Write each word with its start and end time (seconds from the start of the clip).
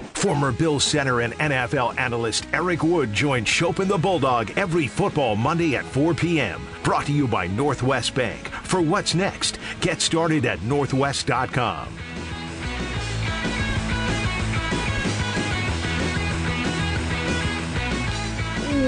Former 0.00 0.50
Bill 0.50 0.80
Center 0.80 1.20
and 1.20 1.34
NFL 1.34 1.96
analyst 1.98 2.46
Eric 2.52 2.82
Wood 2.82 3.12
joins 3.12 3.46
Schopp 3.46 3.78
and 3.78 3.88
the 3.88 3.96
Bulldog 3.98 4.50
every 4.56 4.88
football 4.88 5.36
Monday 5.36 5.76
at 5.76 5.84
4 5.84 6.14
p.m. 6.14 6.66
Brought 6.82 7.06
to 7.06 7.12
you 7.12 7.28
by 7.28 7.46
Northwest 7.46 8.14
Bank. 8.14 8.48
For 8.48 8.80
what's 8.80 9.14
next, 9.14 9.58
get 9.80 10.00
started 10.00 10.46
at 10.46 10.58
northwest.com. 10.60 11.88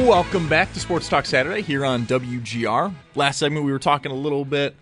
Welcome 0.06 0.48
back 0.48 0.72
to 0.72 0.80
Sports 0.80 1.08
Talk 1.08 1.24
Saturday 1.24 1.62
here 1.62 1.84
on 1.84 2.04
WGR. 2.06 2.92
Last 3.14 3.38
segment 3.38 3.64
we 3.64 3.72
were 3.72 3.78
talking 3.78 4.10
a 4.10 4.16
little 4.16 4.44
bit 4.44 4.74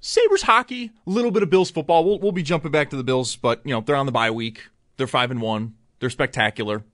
Sabres 0.00 0.42
hockey, 0.42 0.90
a 1.06 1.10
little 1.10 1.30
bit 1.30 1.42
of 1.42 1.50
Bills 1.50 1.70
football. 1.70 2.04
We'll, 2.04 2.18
we'll 2.18 2.32
be 2.32 2.42
jumping 2.42 2.70
back 2.70 2.90
to 2.90 2.96
the 2.96 3.04
Bills, 3.04 3.36
but 3.36 3.60
you 3.64 3.74
know 3.74 3.80
they're 3.80 3.96
on 3.96 4.06
the 4.06 4.12
bye 4.12 4.30
week. 4.30 4.68
They're 4.96 5.06
five 5.06 5.30
and 5.30 5.40
one. 5.40 5.74
They're 6.00 6.10
spectacular. 6.10 6.84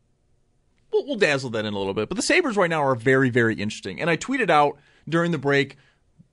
We'll, 0.92 1.06
we'll 1.06 1.16
dazzle 1.16 1.50
that 1.50 1.64
in 1.64 1.74
a 1.74 1.78
little 1.78 1.94
bit. 1.94 2.08
But 2.08 2.16
the 2.16 2.22
Sabres 2.22 2.56
right 2.56 2.70
now 2.70 2.82
are 2.82 2.94
very, 2.94 3.30
very 3.30 3.54
interesting. 3.54 4.00
And 4.00 4.10
I 4.10 4.16
tweeted 4.16 4.50
out 4.50 4.78
during 5.08 5.30
the 5.30 5.38
break, 5.38 5.76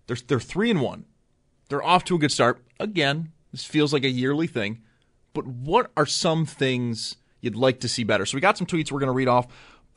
they're, 0.07 0.17
they're 0.27 0.39
three 0.39 0.71
and 0.71 0.81
one. 0.81 1.05
They're 1.69 1.83
off 1.83 2.03
to 2.05 2.15
a 2.15 2.19
good 2.19 2.31
start. 2.31 2.63
Again, 2.79 3.31
this 3.51 3.63
feels 3.63 3.93
like 3.93 4.03
a 4.03 4.09
yearly 4.09 4.47
thing. 4.47 4.81
But 5.33 5.45
what 5.45 5.91
are 5.95 6.05
some 6.05 6.45
things 6.45 7.17
you'd 7.41 7.55
like 7.55 7.79
to 7.81 7.89
see 7.89 8.03
better? 8.03 8.25
So 8.25 8.35
we 8.35 8.41
got 8.41 8.57
some 8.57 8.67
tweets 8.67 8.91
we're 8.91 8.99
going 8.99 9.07
to 9.07 9.13
read 9.13 9.27
off. 9.27 9.47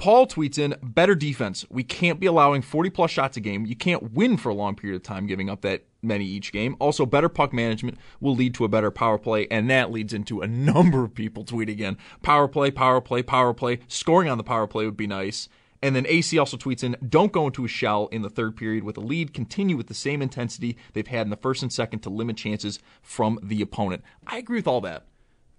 Paul 0.00 0.26
tweets 0.26 0.58
in 0.58 0.76
better 0.82 1.14
defense. 1.14 1.66
We 1.68 1.84
can't 1.84 2.18
be 2.18 2.24
allowing 2.24 2.62
40 2.62 2.88
plus 2.88 3.10
shots 3.10 3.36
a 3.36 3.40
game. 3.40 3.66
You 3.66 3.76
can't 3.76 4.14
win 4.14 4.38
for 4.38 4.48
a 4.48 4.54
long 4.54 4.74
period 4.74 4.96
of 4.96 5.02
time 5.02 5.26
giving 5.26 5.50
up 5.50 5.60
that 5.60 5.84
many 6.00 6.24
each 6.24 6.52
game. 6.52 6.74
Also, 6.78 7.04
better 7.04 7.28
puck 7.28 7.52
management 7.52 7.98
will 8.18 8.34
lead 8.34 8.54
to 8.54 8.64
a 8.64 8.68
better 8.68 8.90
power 8.90 9.18
play, 9.18 9.46
and 9.50 9.68
that 9.68 9.92
leads 9.92 10.14
into 10.14 10.40
a 10.40 10.46
number 10.48 11.04
of 11.04 11.14
people 11.14 11.44
tweeting 11.44 11.80
in 11.80 11.98
power 12.22 12.48
play, 12.48 12.70
power 12.70 13.02
play, 13.02 13.22
power 13.22 13.52
play. 13.52 13.80
Scoring 13.88 14.30
on 14.30 14.38
the 14.38 14.42
power 14.42 14.66
play 14.66 14.86
would 14.86 14.96
be 14.96 15.06
nice. 15.06 15.50
And 15.82 15.94
then 15.94 16.06
AC 16.08 16.38
also 16.38 16.56
tweets 16.56 16.82
in, 16.82 16.96
don't 17.06 17.30
go 17.30 17.44
into 17.44 17.66
a 17.66 17.68
shell 17.68 18.08
in 18.10 18.22
the 18.22 18.30
third 18.30 18.56
period 18.56 18.84
with 18.84 18.96
a 18.96 19.02
lead. 19.02 19.34
Continue 19.34 19.76
with 19.76 19.88
the 19.88 19.94
same 19.94 20.22
intensity 20.22 20.78
they've 20.94 21.06
had 21.06 21.26
in 21.26 21.30
the 21.30 21.36
first 21.36 21.62
and 21.62 21.70
second 21.70 22.00
to 22.00 22.08
limit 22.08 22.38
chances 22.38 22.78
from 23.02 23.38
the 23.42 23.60
opponent. 23.60 24.02
I 24.26 24.38
agree 24.38 24.60
with 24.60 24.66
all 24.66 24.80
that. 24.80 25.04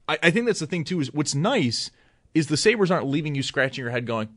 I, 0.10 0.18
I 0.24 0.32
think 0.32 0.48
that's 0.48 0.62
the 0.62 0.66
thing, 0.66 0.84
too, 0.84 1.00
is 1.00 1.14
what's 1.14 1.36
nice 1.36 1.92
is 2.34 2.48
the 2.48 2.58
Sabres 2.58 2.92
aren't 2.92 3.08
leaving 3.08 3.36
you 3.36 3.44
scratching 3.44 3.84
your 3.84 3.92
head 3.92 4.06
going, 4.06 4.30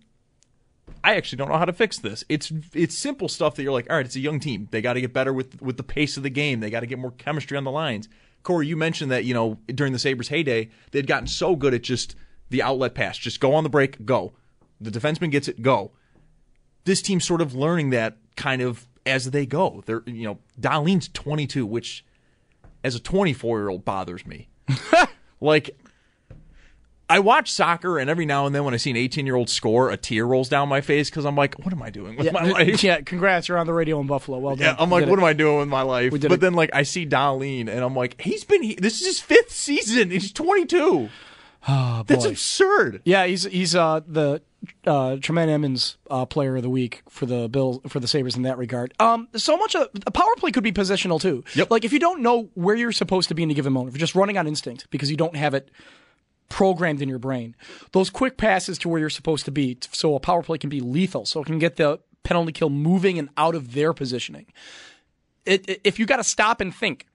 I 1.02 1.16
actually 1.16 1.36
don't 1.36 1.48
know 1.48 1.58
how 1.58 1.64
to 1.64 1.72
fix 1.72 1.98
this. 1.98 2.24
It's 2.28 2.52
it's 2.72 2.96
simple 2.96 3.28
stuff 3.28 3.56
that 3.56 3.62
you're 3.62 3.72
like, 3.72 3.88
all 3.90 3.96
right, 3.96 4.06
it's 4.06 4.16
a 4.16 4.20
young 4.20 4.40
team. 4.40 4.68
They 4.70 4.80
got 4.80 4.94
to 4.94 5.00
get 5.00 5.12
better 5.12 5.32
with 5.32 5.60
with 5.60 5.76
the 5.76 5.82
pace 5.82 6.16
of 6.16 6.22
the 6.22 6.30
game. 6.30 6.60
They 6.60 6.70
got 6.70 6.80
to 6.80 6.86
get 6.86 6.98
more 6.98 7.12
chemistry 7.12 7.56
on 7.56 7.64
the 7.64 7.70
lines. 7.70 8.08
Corey, 8.42 8.66
you 8.66 8.76
mentioned 8.76 9.10
that 9.10 9.24
you 9.24 9.34
know 9.34 9.58
during 9.66 9.92
the 9.92 9.98
Sabres 9.98 10.28
heyday, 10.28 10.70
they'd 10.92 11.06
gotten 11.06 11.26
so 11.26 11.56
good 11.56 11.74
at 11.74 11.82
just 11.82 12.16
the 12.50 12.62
outlet 12.62 12.94
pass, 12.94 13.18
just 13.18 13.40
go 13.40 13.54
on 13.54 13.64
the 13.64 13.70
break, 13.70 14.04
go. 14.04 14.34
The 14.80 14.90
defenseman 14.90 15.30
gets 15.30 15.48
it, 15.48 15.62
go. 15.62 15.92
This 16.84 17.00
team's 17.00 17.24
sort 17.24 17.40
of 17.40 17.54
learning 17.54 17.90
that 17.90 18.18
kind 18.36 18.60
of 18.60 18.86
as 19.06 19.30
they 19.30 19.46
go. 19.46 19.82
They're 19.86 20.02
you 20.06 20.24
know 20.24 20.38
Dahlin's 20.60 21.08
22, 21.08 21.66
which 21.66 22.04
as 22.82 22.94
a 22.94 23.00
24 23.00 23.58
year 23.58 23.68
old 23.68 23.84
bothers 23.84 24.26
me. 24.26 24.48
like 25.40 25.76
I 27.14 27.20
watch 27.20 27.52
soccer, 27.52 28.00
and 28.00 28.10
every 28.10 28.26
now 28.26 28.44
and 28.44 28.52
then 28.52 28.64
when 28.64 28.74
I 28.74 28.76
see 28.76 28.90
an 28.90 28.96
18 28.96 29.24
year 29.24 29.36
old 29.36 29.48
score, 29.48 29.88
a 29.88 29.96
tear 29.96 30.26
rolls 30.26 30.48
down 30.48 30.68
my 30.68 30.80
face 30.80 31.08
because 31.08 31.24
I'm 31.24 31.36
like, 31.36 31.54
what 31.64 31.72
am 31.72 31.80
I 31.80 31.90
doing 31.90 32.16
with 32.16 32.26
yeah, 32.26 32.32
my 32.32 32.42
life? 32.42 32.82
Yeah, 32.82 33.02
congrats, 33.02 33.46
you're 33.46 33.56
on 33.56 33.68
the 33.68 33.72
radio 33.72 34.00
in 34.00 34.08
Buffalo. 34.08 34.38
Well 34.38 34.56
done. 34.56 34.64
Yeah, 34.64 34.74
I'm 34.76 34.90
like, 34.90 35.06
what 35.06 35.20
it. 35.20 35.22
am 35.22 35.24
I 35.24 35.32
doing 35.32 35.58
with 35.58 35.68
my 35.68 35.82
life? 35.82 36.10
But 36.10 36.24
it. 36.24 36.40
then 36.40 36.54
like 36.54 36.70
I 36.72 36.82
see 36.82 37.06
Dahlin, 37.06 37.68
and 37.68 37.84
I'm 37.84 37.94
like, 37.94 38.20
he's 38.20 38.42
been 38.42 38.64
he, 38.64 38.74
this 38.74 39.00
is 39.00 39.06
his 39.06 39.20
fifth 39.20 39.52
season. 39.52 40.10
He's 40.10 40.32
22. 40.32 41.08
Oh, 41.66 42.04
That's 42.06 42.26
absurd. 42.26 43.00
Yeah, 43.06 43.24
he's 43.24 43.44
he's 43.44 43.74
uh, 43.74 44.00
the 44.06 44.42
uh, 44.86 45.16
Tremaine 45.16 45.48
Edmunds 45.48 45.96
uh, 46.10 46.26
Player 46.26 46.56
of 46.56 46.62
the 46.62 46.68
Week 46.68 47.02
for 47.08 47.24
the 47.24 47.48
Bills 47.48 47.80
for 47.88 48.00
the 48.00 48.06
Sabres 48.06 48.36
in 48.36 48.42
that 48.42 48.58
regard. 48.58 48.92
Um, 49.00 49.28
so 49.34 49.56
much 49.56 49.74
of 49.74 49.88
a 50.06 50.10
power 50.10 50.28
play 50.36 50.50
could 50.50 50.62
be 50.62 50.72
positional 50.72 51.18
too. 51.18 51.42
Yep. 51.54 51.70
Like 51.70 51.86
if 51.86 51.94
you 51.94 51.98
don't 51.98 52.20
know 52.20 52.50
where 52.52 52.74
you're 52.74 52.92
supposed 52.92 53.30
to 53.30 53.34
be 53.34 53.42
in 53.42 53.50
a 53.50 53.54
given 53.54 53.72
moment, 53.72 53.94
if 53.94 53.98
you're 53.98 54.04
just 54.04 54.14
running 54.14 54.36
on 54.36 54.46
instinct 54.46 54.88
because 54.90 55.10
you 55.10 55.16
don't 55.16 55.36
have 55.36 55.54
it 55.54 55.70
programmed 56.48 57.02
in 57.02 57.08
your 57.08 57.18
brain, 57.18 57.54
those 57.92 58.10
quick 58.10 58.36
passes 58.36 58.78
to 58.78 58.88
where 58.88 59.00
you're 59.00 59.10
supposed 59.10 59.44
to 59.46 59.50
be, 59.50 59.78
so 59.92 60.14
a 60.14 60.20
power 60.20 60.42
play 60.42 60.58
can 60.58 60.70
be 60.70 60.80
lethal, 60.80 61.24
so 61.26 61.40
it 61.40 61.46
can 61.46 61.58
get 61.58 61.76
the 61.76 62.00
penalty 62.22 62.52
kill 62.52 62.70
moving 62.70 63.18
and 63.18 63.28
out 63.36 63.54
of 63.54 63.72
their 63.74 63.92
positioning. 63.92 64.46
It, 65.44 65.68
it- 65.68 65.80
if 65.84 65.98
you 65.98 66.06
got 66.06 66.16
to 66.16 66.24
stop 66.24 66.60
and 66.60 66.74
think, 66.74 67.06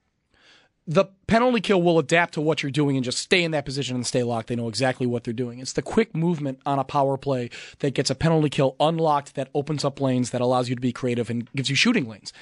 the 0.87 1.05
penalty 1.27 1.61
kill 1.61 1.81
will 1.83 1.99
adapt 1.99 2.33
to 2.33 2.41
what 2.41 2.63
you're 2.63 2.71
doing 2.71 2.95
and 2.97 3.03
just 3.05 3.19
stay 3.19 3.43
in 3.43 3.51
that 3.51 3.63
position 3.63 3.95
and 3.95 4.07
stay 4.07 4.23
locked. 4.23 4.47
They 4.47 4.55
know 4.55 4.67
exactly 4.67 5.05
what 5.05 5.23
they're 5.23 5.33
doing. 5.33 5.59
It's 5.59 5.73
the 5.73 5.83
quick 5.83 6.15
movement 6.15 6.59
on 6.65 6.79
a 6.79 6.83
power 6.83 7.15
play 7.15 7.51
that 7.79 7.93
gets 7.93 8.09
a 8.09 8.15
penalty 8.15 8.49
kill 8.49 8.75
unlocked, 8.79 9.35
that 9.35 9.49
opens 9.53 9.85
up 9.85 10.01
lanes, 10.01 10.31
that 10.31 10.41
allows 10.41 10.67
you 10.67 10.73
to 10.73 10.81
be 10.81 10.91
creative 10.91 11.29
and 11.29 11.47
gives 11.55 11.69
you 11.69 11.75
shooting 11.75 12.09
lanes. 12.09 12.33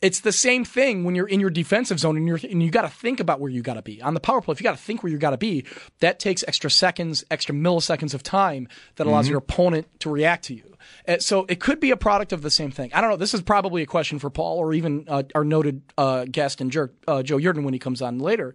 It's 0.00 0.20
the 0.20 0.32
same 0.32 0.64
thing 0.64 1.04
when 1.04 1.14
you're 1.14 1.26
in 1.26 1.40
your 1.40 1.50
defensive 1.50 1.98
zone 1.98 2.16
and 2.16 2.26
you're 2.28 2.38
and 2.42 2.62
you 2.62 2.70
got 2.70 2.82
to 2.82 2.88
think 2.88 3.20
about 3.20 3.40
where 3.40 3.50
you 3.50 3.62
got 3.62 3.74
to 3.74 3.82
be 3.82 4.02
on 4.02 4.12
the 4.12 4.20
power 4.20 4.42
play. 4.42 4.52
If 4.52 4.60
you 4.60 4.64
got 4.64 4.76
to 4.76 4.82
think 4.82 5.02
where 5.02 5.10
you 5.10 5.18
got 5.18 5.30
to 5.30 5.38
be, 5.38 5.64
that 6.00 6.18
takes 6.18 6.44
extra 6.46 6.70
seconds, 6.70 7.24
extra 7.30 7.54
milliseconds 7.54 8.12
of 8.12 8.22
time 8.22 8.68
that 8.96 9.06
allows 9.06 9.28
your 9.28 9.38
opponent 9.38 9.86
to 10.00 10.10
react 10.10 10.44
to 10.44 10.54
you. 10.54 10.74
Uh, 11.08 11.18
so 11.18 11.46
it 11.48 11.60
could 11.60 11.80
be 11.80 11.90
a 11.90 11.96
product 11.96 12.32
of 12.32 12.42
the 12.42 12.50
same 12.50 12.70
thing. 12.70 12.90
I 12.92 13.00
don't 13.00 13.10
know. 13.10 13.16
This 13.16 13.32
is 13.32 13.40
probably 13.40 13.82
a 13.82 13.86
question 13.86 14.18
for 14.18 14.28
Paul 14.28 14.58
or 14.58 14.74
even 14.74 15.06
uh, 15.08 15.22
our 15.34 15.44
noted 15.44 15.82
uh, 15.96 16.26
guest 16.30 16.60
and 16.60 16.70
jerk, 16.70 16.94
uh, 17.08 17.22
Joe 17.22 17.38
Yerdon 17.38 17.64
when 17.64 17.72
he 17.72 17.78
comes 17.78 18.02
on 18.02 18.18
later. 18.18 18.54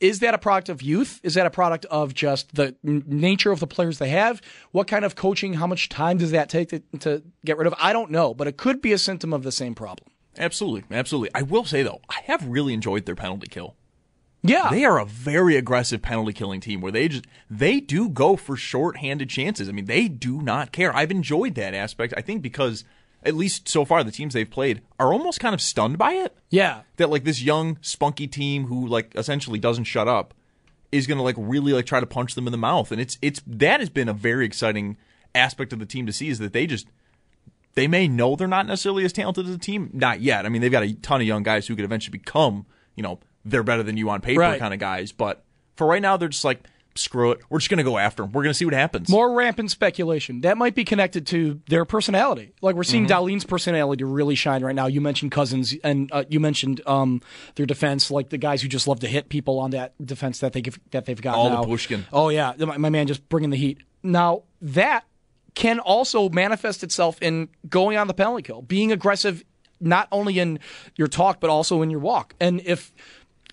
Is 0.00 0.20
that 0.20 0.34
a 0.34 0.38
product 0.38 0.68
of 0.68 0.82
youth? 0.82 1.20
Is 1.22 1.34
that 1.34 1.46
a 1.46 1.50
product 1.50 1.84
of 1.86 2.14
just 2.14 2.54
the 2.54 2.74
n- 2.86 3.04
nature 3.06 3.52
of 3.52 3.60
the 3.60 3.66
players 3.66 3.98
they 3.98 4.10
have? 4.10 4.40
What 4.72 4.86
kind 4.86 5.04
of 5.04 5.14
coaching? 5.14 5.54
How 5.54 5.66
much 5.66 5.88
time 5.88 6.18
does 6.18 6.32
that 6.32 6.48
take 6.48 6.70
to, 6.70 6.80
to 7.00 7.22
get 7.44 7.56
rid 7.56 7.66
of? 7.66 7.74
I 7.78 7.92
don't 7.92 8.10
know, 8.10 8.34
but 8.34 8.46
it 8.46 8.56
could 8.56 8.80
be 8.80 8.92
a 8.92 8.98
symptom 8.98 9.32
of 9.32 9.42
the 9.42 9.52
same 9.52 9.74
problem. 9.74 10.08
Absolutely, 10.38 10.96
absolutely. 10.96 11.30
I 11.34 11.42
will 11.42 11.64
say 11.64 11.82
though, 11.82 12.00
I 12.08 12.20
have 12.24 12.46
really 12.46 12.72
enjoyed 12.74 13.06
their 13.06 13.14
penalty 13.16 13.48
kill. 13.48 13.74
Yeah, 14.42 14.68
They 14.70 14.84
are 14.84 15.00
a 15.00 15.04
very 15.04 15.56
aggressive 15.56 16.00
penalty 16.00 16.32
killing 16.32 16.60
team 16.60 16.80
where 16.80 16.92
they 16.92 17.08
just 17.08 17.26
they 17.50 17.80
do 17.80 18.08
go 18.08 18.36
for 18.36 18.56
short-handed 18.56 19.28
chances. 19.28 19.68
I 19.68 19.72
mean, 19.72 19.86
they 19.86 20.06
do 20.06 20.40
not 20.40 20.70
care. 20.70 20.94
I've 20.94 21.10
enjoyed 21.10 21.56
that 21.56 21.74
aspect. 21.74 22.14
I 22.16 22.20
think 22.20 22.40
because 22.40 22.84
at 23.24 23.34
least 23.34 23.68
so 23.68 23.84
far 23.84 24.04
the 24.04 24.12
teams 24.12 24.34
they've 24.34 24.48
played 24.48 24.80
are 25.00 25.12
almost 25.12 25.40
kind 25.40 25.54
of 25.54 25.60
stunned 25.60 25.98
by 25.98 26.12
it. 26.12 26.36
yeah. 26.50 26.82
That 26.98 27.10
like 27.10 27.24
this 27.24 27.42
young 27.42 27.78
spunky 27.80 28.28
team 28.28 28.66
who 28.66 28.86
like 28.86 29.12
essentially 29.16 29.58
doesn't 29.58 29.84
shut 29.84 30.06
up 30.06 30.34
is 30.92 31.08
going 31.08 31.18
to 31.18 31.24
like 31.24 31.36
really 31.36 31.72
like 31.72 31.86
try 31.86 31.98
to 31.98 32.06
punch 32.06 32.34
them 32.36 32.46
in 32.46 32.52
the 32.52 32.56
mouth 32.58 32.90
and 32.92 33.00
it's 33.00 33.18
it's 33.20 33.42
that 33.46 33.80
has 33.80 33.90
been 33.90 34.08
a 34.08 34.14
very 34.14 34.46
exciting 34.46 34.96
aspect 35.34 35.72
of 35.72 35.80
the 35.80 35.84
team 35.84 36.06
to 36.06 36.12
see 36.12 36.28
is 36.28 36.38
that 36.38 36.52
they 36.52 36.66
just 36.66 36.86
they 37.74 37.86
may 37.86 38.08
know 38.08 38.34
they're 38.36 38.48
not 38.48 38.66
necessarily 38.66 39.04
as 39.04 39.12
talented 39.12 39.46
as 39.46 39.54
a 39.54 39.58
team 39.58 39.90
not 39.92 40.20
yet 40.20 40.44
i 40.46 40.48
mean 40.48 40.60
they've 40.62 40.72
got 40.72 40.82
a 40.82 40.92
ton 40.94 41.20
of 41.20 41.26
young 41.26 41.42
guys 41.42 41.66
who 41.66 41.76
could 41.76 41.84
eventually 41.84 42.16
become 42.16 42.66
you 42.96 43.02
know 43.02 43.18
they're 43.44 43.62
better 43.62 43.82
than 43.82 43.96
you 43.96 44.08
on 44.10 44.20
paper 44.20 44.40
Right. 44.40 44.58
kind 44.58 44.74
of 44.74 44.80
guys 44.80 45.12
but 45.12 45.44
for 45.76 45.86
right 45.86 46.02
now 46.02 46.16
they're 46.16 46.28
just 46.28 46.44
like 46.44 46.60
screw 46.94 47.30
it 47.30 47.38
we're 47.48 47.60
just 47.60 47.70
going 47.70 47.78
to 47.78 47.84
go 47.84 47.96
after 47.96 48.24
them 48.24 48.32
we're 48.32 48.42
going 48.42 48.50
to 48.50 48.58
see 48.58 48.64
what 48.64 48.74
happens 48.74 49.08
More 49.08 49.32
rampant 49.32 49.70
speculation. 49.70 50.40
That 50.40 50.58
might 50.58 50.74
be 50.74 50.82
connected 50.82 51.28
to 51.28 51.60
their 51.68 51.84
personality. 51.84 52.54
Like 52.60 52.74
we're 52.74 52.82
seeing 52.82 53.06
Dahlin's 53.06 53.44
personality 53.44 54.02
really 54.02 54.34
shine 54.34 54.64
right 54.64 54.74
now. 54.74 54.86
You 54.88 55.00
mentioned 55.00 55.30
Cozens, 55.30 55.74
and 55.84 56.10
uh, 56.10 56.24
you 56.28 56.40
mentioned 56.40 56.80
um, 56.86 57.22
their 57.54 57.66
defense, 57.66 58.10
like 58.10 58.30
the 58.30 58.38
guys 58.38 58.62
who 58.62 58.68
just 58.68 58.88
love 58.88 58.98
to 59.00 59.06
hit 59.06 59.28
people 59.28 59.60
on 59.60 59.70
that 59.70 59.94
defense 60.04 60.40
that 60.40 60.54
they 60.54 60.60
give, 60.60 60.80
that 60.90 61.04
they've 61.06 61.22
got 61.22 61.36
All 61.36 61.50
the. 61.62 61.68
Pushkin. 61.68 62.04
Oh 62.12 62.30
yeah, 62.30 62.54
my, 62.58 62.76
my 62.78 62.90
man 62.90 63.06
just 63.06 63.28
bringing 63.28 63.50
the 63.50 63.56
heat. 63.56 63.78
Now 64.02 64.42
that 64.60 65.04
can 65.58 65.80
also 65.80 66.28
manifest 66.28 66.84
itself 66.84 67.20
in 67.20 67.48
going 67.68 67.96
on 67.96 68.06
the 68.06 68.14
penalty 68.14 68.42
kill, 68.42 68.62
being 68.62 68.92
aggressive 68.92 69.44
not 69.80 70.06
only 70.12 70.38
in 70.38 70.60
your 70.94 71.08
talk 71.08 71.40
but 71.40 71.50
also 71.50 71.82
in 71.82 71.90
your 71.90 71.98
walk. 71.98 72.32
And 72.38 72.62
if 72.64 72.92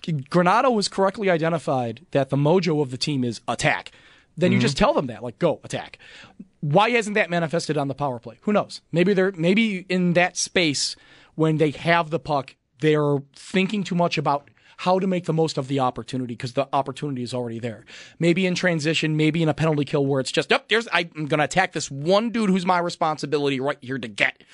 Granato 0.04 0.72
was 0.72 0.86
correctly 0.86 1.28
identified 1.28 2.06
that 2.12 2.30
the 2.30 2.36
mojo 2.36 2.80
of 2.80 2.92
the 2.92 2.96
team 2.96 3.24
is 3.24 3.40
attack, 3.48 3.90
then 4.36 4.52
you 4.52 4.58
mm-hmm. 4.58 4.62
just 4.62 4.76
tell 4.76 4.94
them 4.94 5.08
that, 5.08 5.24
like, 5.24 5.40
go 5.40 5.58
attack. 5.64 5.98
Why 6.60 6.90
hasn't 6.90 7.14
that 7.14 7.28
manifested 7.28 7.76
on 7.76 7.88
the 7.88 7.94
power 7.94 8.20
play? 8.20 8.38
Who 8.42 8.52
knows? 8.52 8.82
Maybe 8.92 9.12
they're 9.12 9.32
maybe 9.32 9.84
in 9.88 10.12
that 10.12 10.36
space 10.36 10.94
when 11.34 11.56
they 11.56 11.72
have 11.72 12.10
the 12.10 12.20
puck, 12.20 12.54
they're 12.82 13.18
thinking 13.34 13.82
too 13.82 13.96
much 13.96 14.16
about 14.16 14.48
how 14.78 14.98
to 14.98 15.06
make 15.06 15.24
the 15.24 15.32
most 15.32 15.58
of 15.58 15.68
the 15.68 15.80
opportunity 15.80 16.34
because 16.34 16.52
the 16.52 16.68
opportunity 16.72 17.22
is 17.22 17.32
already 17.32 17.58
there. 17.58 17.84
Maybe 18.18 18.46
in 18.46 18.54
transition, 18.54 19.16
maybe 19.16 19.42
in 19.42 19.48
a 19.48 19.54
penalty 19.54 19.84
kill 19.84 20.04
where 20.04 20.20
it's 20.20 20.32
just, 20.32 20.52
up, 20.52 20.62
oh, 20.62 20.66
there's 20.68 20.88
I'm 20.92 21.08
going 21.26 21.38
to 21.38 21.44
attack 21.44 21.72
this 21.72 21.90
one 21.90 22.30
dude 22.30 22.50
who's 22.50 22.66
my 22.66 22.78
responsibility 22.78 23.60
right 23.60 23.78
here 23.80 23.98
to 23.98 24.08
get. 24.08 24.44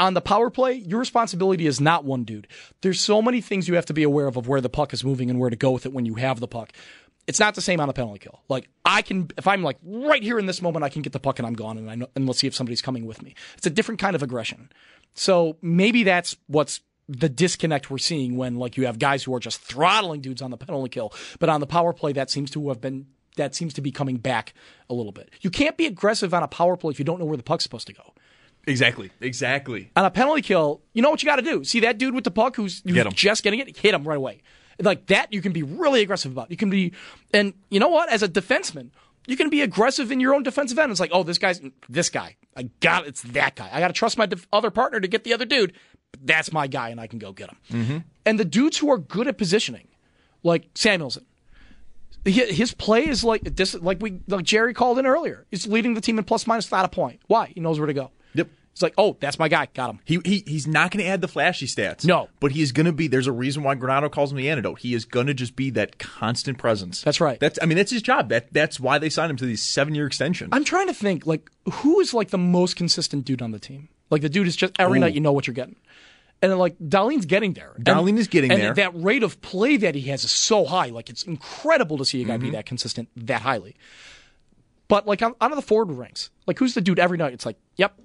On 0.00 0.14
the 0.14 0.20
power 0.20 0.48
play, 0.48 0.74
your 0.74 1.00
responsibility 1.00 1.66
is 1.66 1.80
not 1.80 2.04
one 2.04 2.24
dude. 2.24 2.46
There's 2.82 3.00
so 3.00 3.20
many 3.20 3.40
things 3.40 3.66
you 3.66 3.74
have 3.74 3.86
to 3.86 3.94
be 3.94 4.04
aware 4.04 4.28
of 4.28 4.36
of 4.36 4.46
where 4.46 4.60
the 4.60 4.68
puck 4.68 4.92
is 4.94 5.04
moving 5.04 5.28
and 5.28 5.40
where 5.40 5.50
to 5.50 5.56
go 5.56 5.72
with 5.72 5.86
it 5.86 5.92
when 5.92 6.06
you 6.06 6.14
have 6.14 6.38
the 6.38 6.48
puck. 6.48 6.70
It's 7.26 7.40
not 7.40 7.54
the 7.54 7.60
same 7.60 7.80
on 7.80 7.90
a 7.90 7.92
penalty 7.92 8.20
kill. 8.20 8.40
Like 8.48 8.68
I 8.84 9.02
can, 9.02 9.28
if 9.36 9.46
I'm 9.46 9.62
like 9.62 9.76
right 9.82 10.22
here 10.22 10.38
in 10.38 10.46
this 10.46 10.62
moment, 10.62 10.84
I 10.84 10.88
can 10.88 11.02
get 11.02 11.12
the 11.12 11.20
puck 11.20 11.40
and 11.40 11.46
I'm 11.46 11.54
gone, 11.54 11.76
and 11.76 11.90
I 11.90 11.96
know, 11.96 12.06
and 12.14 12.26
let's 12.26 12.38
see 12.38 12.46
if 12.46 12.54
somebody's 12.54 12.80
coming 12.80 13.06
with 13.06 13.22
me. 13.22 13.34
It's 13.56 13.66
a 13.66 13.70
different 13.70 14.00
kind 14.00 14.14
of 14.14 14.22
aggression. 14.22 14.70
So 15.14 15.56
maybe 15.60 16.04
that's 16.04 16.36
what's 16.46 16.80
the 17.08 17.28
disconnect 17.28 17.90
we're 17.90 17.98
seeing 17.98 18.36
when 18.36 18.56
like 18.56 18.76
you 18.76 18.86
have 18.86 18.98
guys 18.98 19.24
who 19.24 19.34
are 19.34 19.40
just 19.40 19.60
throttling 19.60 20.20
dudes 20.20 20.42
on 20.42 20.50
the 20.50 20.56
penalty 20.56 20.90
kill, 20.90 21.12
but 21.38 21.48
on 21.48 21.60
the 21.60 21.66
power 21.66 21.92
play 21.92 22.12
that 22.12 22.30
seems 22.30 22.50
to 22.52 22.68
have 22.68 22.80
been 22.80 23.06
that 23.36 23.54
seems 23.54 23.72
to 23.74 23.80
be 23.80 23.90
coming 23.90 24.16
back 24.16 24.52
a 24.90 24.94
little 24.94 25.12
bit. 25.12 25.30
You 25.40 25.50
can't 25.50 25.76
be 25.76 25.86
aggressive 25.86 26.34
on 26.34 26.42
a 26.42 26.48
power 26.48 26.76
play 26.76 26.90
if 26.90 26.98
you 26.98 27.04
don't 27.04 27.18
know 27.18 27.24
where 27.24 27.36
the 27.36 27.42
puck's 27.42 27.62
supposed 27.62 27.86
to 27.86 27.94
go. 27.94 28.12
Exactly. 28.66 29.10
Exactly. 29.20 29.90
On 29.96 30.04
a 30.04 30.10
penalty 30.10 30.42
kill, 30.42 30.82
you 30.92 31.00
know 31.00 31.10
what 31.10 31.22
you 31.22 31.26
got 31.26 31.36
to 31.36 31.42
do. 31.42 31.64
See 31.64 31.80
that 31.80 31.96
dude 31.98 32.14
with 32.14 32.24
the 32.24 32.30
puck 32.30 32.56
who's, 32.56 32.82
who's 32.84 32.94
Get 32.94 33.10
just 33.14 33.42
getting 33.42 33.60
it, 33.60 33.76
hit 33.76 33.94
him 33.94 34.06
right 34.06 34.18
away. 34.18 34.42
Like 34.80 35.06
that, 35.06 35.32
you 35.32 35.40
can 35.40 35.52
be 35.52 35.62
really 35.62 36.02
aggressive 36.02 36.32
about. 36.32 36.50
You 36.50 36.56
can 36.56 36.68
be, 36.68 36.92
and 37.32 37.54
you 37.70 37.80
know 37.80 37.88
what? 37.88 38.10
As 38.10 38.22
a 38.22 38.28
defenseman, 38.28 38.90
you 39.26 39.36
can 39.36 39.50
be 39.50 39.62
aggressive 39.62 40.12
in 40.12 40.20
your 40.20 40.34
own 40.34 40.42
defensive 40.42 40.78
end. 40.78 40.90
It's 40.90 41.00
like, 41.00 41.10
oh, 41.12 41.22
this 41.22 41.38
guy's 41.38 41.60
this 41.88 42.10
guy. 42.10 42.36
I 42.56 42.64
got 42.80 43.06
it's 43.06 43.22
that 43.22 43.56
guy. 43.56 43.68
I 43.72 43.80
got 43.80 43.88
to 43.88 43.94
trust 43.94 44.18
my 44.18 44.26
def- 44.26 44.46
other 44.52 44.70
partner 44.70 45.00
to 45.00 45.08
get 45.08 45.24
the 45.24 45.34
other 45.34 45.44
dude. 45.44 45.72
That's 46.22 46.52
my 46.52 46.66
guy, 46.66 46.88
and 46.90 47.00
I 47.00 47.06
can 47.06 47.18
go 47.18 47.32
get 47.32 47.50
him. 47.50 47.56
Mm-hmm. 47.70 47.98
And 48.26 48.40
the 48.40 48.44
dudes 48.44 48.78
who 48.78 48.90
are 48.90 48.98
good 48.98 49.28
at 49.28 49.38
positioning, 49.38 49.88
like 50.42 50.72
Samuelsson, 50.74 51.24
his 52.24 52.74
play 52.74 53.06
is 53.06 53.24
like 53.24 53.42
this, 53.42 53.74
like 53.74 54.00
we 54.00 54.20
like 54.26 54.44
Jerry 54.44 54.74
called 54.74 54.98
in 54.98 55.06
earlier. 55.06 55.46
He's 55.50 55.66
leading 55.66 55.94
the 55.94 56.00
team 56.00 56.18
in 56.18 56.24
plus 56.24 56.46
minus 56.46 56.66
without 56.66 56.84
a 56.84 56.88
point. 56.88 57.20
Why? 57.26 57.46
He 57.54 57.60
knows 57.60 57.78
where 57.78 57.86
to 57.86 57.94
go. 57.94 58.10
Yep. 58.34 58.48
It's 58.72 58.82
like, 58.82 58.94
oh, 58.96 59.16
that's 59.18 59.38
my 59.38 59.48
guy. 59.48 59.66
Got 59.74 59.90
him. 59.90 60.00
He, 60.04 60.20
he 60.24 60.44
he's 60.46 60.66
not 60.66 60.90
going 60.90 61.04
to 61.04 61.10
add 61.10 61.20
the 61.20 61.28
flashy 61.28 61.66
stats. 61.66 62.04
No. 62.04 62.28
but 62.38 62.52
he's 62.52 62.70
going 62.72 62.86
to 62.86 62.92
be. 62.92 63.08
There's 63.08 63.26
a 63.26 63.32
reason 63.32 63.62
why 63.62 63.74
Granato 63.74 64.10
calls 64.10 64.30
him 64.30 64.36
the 64.36 64.48
antidote. 64.48 64.80
He 64.80 64.94
is 64.94 65.04
going 65.04 65.26
to 65.26 65.34
just 65.34 65.56
be 65.56 65.70
that 65.70 65.98
constant 65.98 66.58
presence. 66.58 67.02
That's 67.02 67.20
right. 67.20 67.40
That's 67.40 67.58
I 67.62 67.66
mean 67.66 67.76
that's 67.76 67.90
his 67.90 68.02
job. 68.02 68.28
That 68.28 68.52
that's 68.52 68.78
why 68.78 68.98
they 68.98 69.08
signed 69.08 69.30
him 69.30 69.36
to 69.38 69.46
these 69.46 69.62
seven 69.62 69.94
year 69.94 70.06
extension. 70.06 70.48
I'm 70.52 70.64
trying 70.64 70.86
to 70.88 70.94
think, 70.94 71.26
like, 71.26 71.50
who 71.72 71.98
is 72.00 72.14
like 72.14 72.30
the 72.30 72.38
most 72.38 72.76
consistent 72.76 73.24
dude 73.24 73.42
on 73.42 73.52
the 73.52 73.58
team? 73.58 73.88
Like 74.10 74.22
the 74.22 74.28
dude 74.28 74.46
is 74.46 74.56
just 74.56 74.74
every 74.78 74.98
Ooh. 74.98 75.00
night 75.02 75.14
you 75.14 75.20
know 75.20 75.32
what 75.32 75.46
you're 75.46 75.54
getting. 75.54 75.76
And 76.40 76.52
then, 76.52 76.58
like 76.58 76.78
Dahlin's 76.78 77.26
getting 77.26 77.52
there. 77.54 77.72
And- 77.76 77.84
Darlene 77.84 78.16
is 78.16 78.28
getting 78.28 78.52
and 78.52 78.60
there. 78.62 78.74
that 78.74 78.92
rate 78.94 79.22
of 79.24 79.40
play 79.40 79.76
that 79.78 79.94
he 79.96 80.02
has 80.02 80.22
is 80.24 80.30
so 80.30 80.64
high. 80.64 80.86
Like 80.86 81.10
it's 81.10 81.24
incredible 81.24 81.98
to 81.98 82.04
see 82.04 82.22
a 82.22 82.24
guy 82.24 82.34
Mm-hmm. 82.36 82.42
be 82.44 82.50
that 82.52 82.64
consistent 82.66 83.08
that 83.16 83.42
highly. 83.42 83.74
But 84.86 85.06
like 85.06 85.20
on, 85.22 85.34
out 85.40 85.50
of 85.52 85.56
the 85.56 85.62
forward 85.62 85.92
ranks, 85.92 86.30
like 86.46 86.58
who's 86.58 86.74
the 86.74 86.80
dude 86.80 86.98
every 86.98 87.18
night? 87.18 87.32
It's 87.32 87.44
like, 87.44 87.56
yep, 87.76 87.98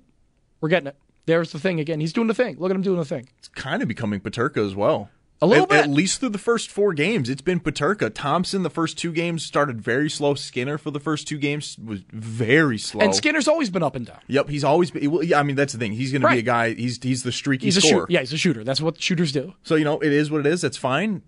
we're 0.62 0.70
getting 0.70 0.88
it. 0.88 0.96
There's 1.26 1.52
the 1.54 1.60
thing 1.60 1.80
again. 1.80 2.00
He's 2.02 2.12
doing 2.12 2.28
the 2.28 2.34
thing. 2.34 2.58
Look 2.60 2.70
at 2.70 2.76
him 2.76 2.82
doing 2.82 2.98
the 3.00 3.06
thing. 3.06 3.30
It's 3.38 3.48
kind 3.50 3.82
of 3.82 3.88
becoming 3.88 4.20
Peterka 4.20 4.66
as 4.66 4.76
well. 4.76 5.10
A 5.42 5.48
little 5.48 5.64
at, 5.64 5.70
bit. 5.70 5.84
At 5.84 5.90
least 5.90 6.20
through 6.20 6.30
the 6.30 6.38
first 6.38 6.72
four 6.72 6.94
games, 6.94 7.30
it's 7.30 7.42
been 7.42 7.60
Peterka. 7.60 8.14
Thompson, 8.14 8.64
the 8.64 8.70
first 8.70 8.98
two 8.98 9.12
games 9.12 9.46
started 9.46 9.82
very 9.82 10.10
slow. 10.10 10.36
Skinner 10.36 10.78
for 10.78 10.90
the 10.90 11.02
first 11.02 11.28
two 11.28 11.38
games 11.38 11.78
was 11.84 12.02
very 12.12 12.78
slow. 12.78 13.02
And 13.02 13.14
Skinner's 13.14 13.48
always 13.48 13.70
been 13.70 13.84
up 13.84 13.96
and 13.96 14.06
down. 14.06 14.20
Yep, 14.28 14.48
he's 14.48 14.64
always 14.64 14.92
been. 14.92 15.12
Well, 15.12 15.24
yeah, 15.24 15.40
I 15.40 15.44
mean, 15.44 15.58
that's 15.58 15.74
the 15.74 15.80
thing. 15.80 15.92
He's 15.92 16.12
going 16.12 16.22
to 16.22 16.30
be 16.30 16.40
a 16.40 16.44
guy. 16.44 16.74
He's 16.74 17.02
he's 17.02 17.24
the 17.24 17.32
streaky 17.32 17.66
He's 17.66 17.78
a 17.78 17.82
scorer. 17.82 18.02
shooter. 18.02 18.06
Yeah, 18.10 18.20
he's 18.22 18.32
a 18.32 18.38
shooter. 18.38 18.64
That's 18.64 18.80
what 18.80 19.02
shooters 19.02 19.32
do. 19.34 19.54
So 19.64 19.76
you 19.76 19.84
know, 19.84 20.00
it 20.00 20.14
is 20.14 20.32
what 20.32 20.40
it 20.40 20.46
is. 20.46 20.62
That's 20.62 20.78
fine. 20.78 21.24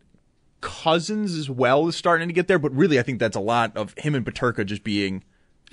Cozens 0.62 1.36
as 1.36 1.50
well 1.50 1.88
is 1.88 1.96
starting 1.96 2.28
to 2.30 2.34
get 2.34 2.48
there, 2.48 2.58
but 2.58 2.74
really, 2.74 2.98
I 2.98 3.04
think 3.04 3.20
that's 3.20 3.36
a 3.36 3.42
lot 3.42 3.76
of 3.76 3.94
him 3.98 4.16
and 4.16 4.26
Peterka 4.26 4.66
just 4.66 4.84
being. 4.84 5.24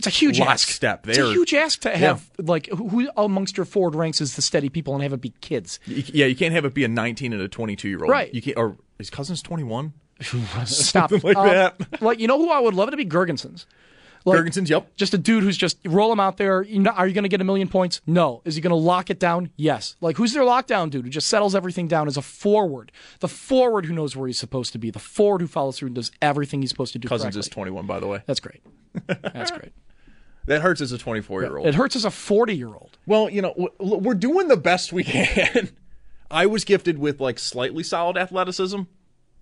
It's 0.06 0.16
a 0.16 0.18
huge 0.18 0.40
ask. 0.40 0.48
Lockstep. 0.68 1.08
It's 1.08 1.18
a 1.18 1.30
huge 1.30 1.54
ask 1.54 1.80
to 1.82 1.96
have 1.96 2.28
like 2.38 2.66
who, 2.68 2.88
who 2.88 3.10
amongst 3.16 3.56
your 3.56 3.66
forward 3.66 3.94
ranks 3.94 4.20
is 4.20 4.36
the 4.36 4.42
steady 4.42 4.68
people 4.68 4.94
and 4.94 5.02
have 5.02 5.12
it 5.12 5.20
be 5.20 5.30
kids. 5.40 5.78
Yeah, 5.86 6.26
you 6.26 6.34
can't 6.36 6.52
have 6.54 6.64
it 6.64 6.74
be 6.74 6.84
a 6.84 6.88
19 6.88 7.32
and 7.32 7.40
a 7.42 7.48
22 7.48 7.88
year 7.88 8.00
old. 8.00 8.10
Right. 8.10 8.32
You 8.34 8.42
can't. 8.42 8.56
Or 8.56 8.76
is 8.98 9.10
Cozens 9.10 9.42
21? 9.42 9.92
Stop. 10.66 11.10
Like 11.22 11.36
Um, 11.36 11.46
that. 11.48 12.02
Like 12.02 12.18
you 12.20 12.26
know 12.26 12.38
who 12.38 12.50
I 12.50 12.58
would 12.60 12.74
love 12.74 12.88
it 12.88 12.90
to 12.92 12.96
be 12.96 13.06
Girgensons. 13.06 13.66
Like, 14.24 14.38
Girgensons, 14.38 14.68
yep. 14.68 14.94
Just 14.94 15.14
a 15.14 15.18
dude 15.18 15.42
who's 15.42 15.56
just 15.56 15.78
roll 15.84 16.12
him 16.12 16.20
out 16.20 16.36
there. 16.36 16.62
You 16.62 16.78
know, 16.78 16.92
are 16.92 17.08
you 17.08 17.12
going 17.14 17.24
to 17.24 17.28
get 17.28 17.40
a 17.40 17.44
million 17.44 17.66
points? 17.66 18.00
No. 18.06 18.40
Is 18.44 18.54
he 18.54 18.60
going 18.60 18.70
to 18.70 18.76
lock 18.76 19.10
it 19.10 19.18
down? 19.18 19.50
Yes. 19.56 19.96
Like 20.00 20.16
who's 20.16 20.32
their 20.32 20.44
lockdown 20.44 20.90
dude 20.90 21.04
who 21.04 21.10
just 21.10 21.26
settles 21.26 21.56
everything 21.56 21.88
down 21.88 22.06
as 22.06 22.16
a 22.16 22.22
forward? 22.22 22.92
The 23.18 23.26
forward 23.26 23.84
who 23.86 23.92
knows 23.94 24.14
where 24.14 24.28
he's 24.28 24.38
supposed 24.38 24.72
to 24.74 24.78
be. 24.78 24.90
The 24.92 25.00
forward 25.00 25.40
who 25.40 25.48
follows 25.48 25.76
through 25.78 25.86
and 25.88 25.96
does 25.96 26.12
everything 26.22 26.60
he's 26.62 26.70
supposed 26.70 26.92
to 26.92 27.00
do. 27.00 27.08
Cozens 27.08 27.34
correctly. 27.34 27.40
is 27.40 27.48
21, 27.48 27.86
by 27.86 27.98
the 27.98 28.06
way. 28.06 28.22
That's 28.26 28.38
great. 28.38 28.60
That's 29.08 29.50
great. 29.50 29.72
That 30.46 30.60
hurts 30.62 30.80
as 30.80 30.90
a 30.92 30.98
24 30.98 31.42
year 31.42 31.56
old. 31.58 31.66
It 31.68 31.74
hurts 31.74 31.94
as 31.96 32.04
a 32.04 32.10
forty-year-old. 32.10 32.98
Well, 33.06 33.30
you 33.30 33.42
know, 33.42 33.70
we're 33.78 34.14
doing 34.14 34.48
the 34.48 34.56
best 34.56 34.92
we 34.92 35.04
can. 35.04 35.70
I 36.30 36.46
was 36.46 36.64
gifted 36.64 36.98
with 36.98 37.20
like 37.20 37.38
slightly 37.38 37.82
solid 37.84 38.16
athleticism, 38.16 38.82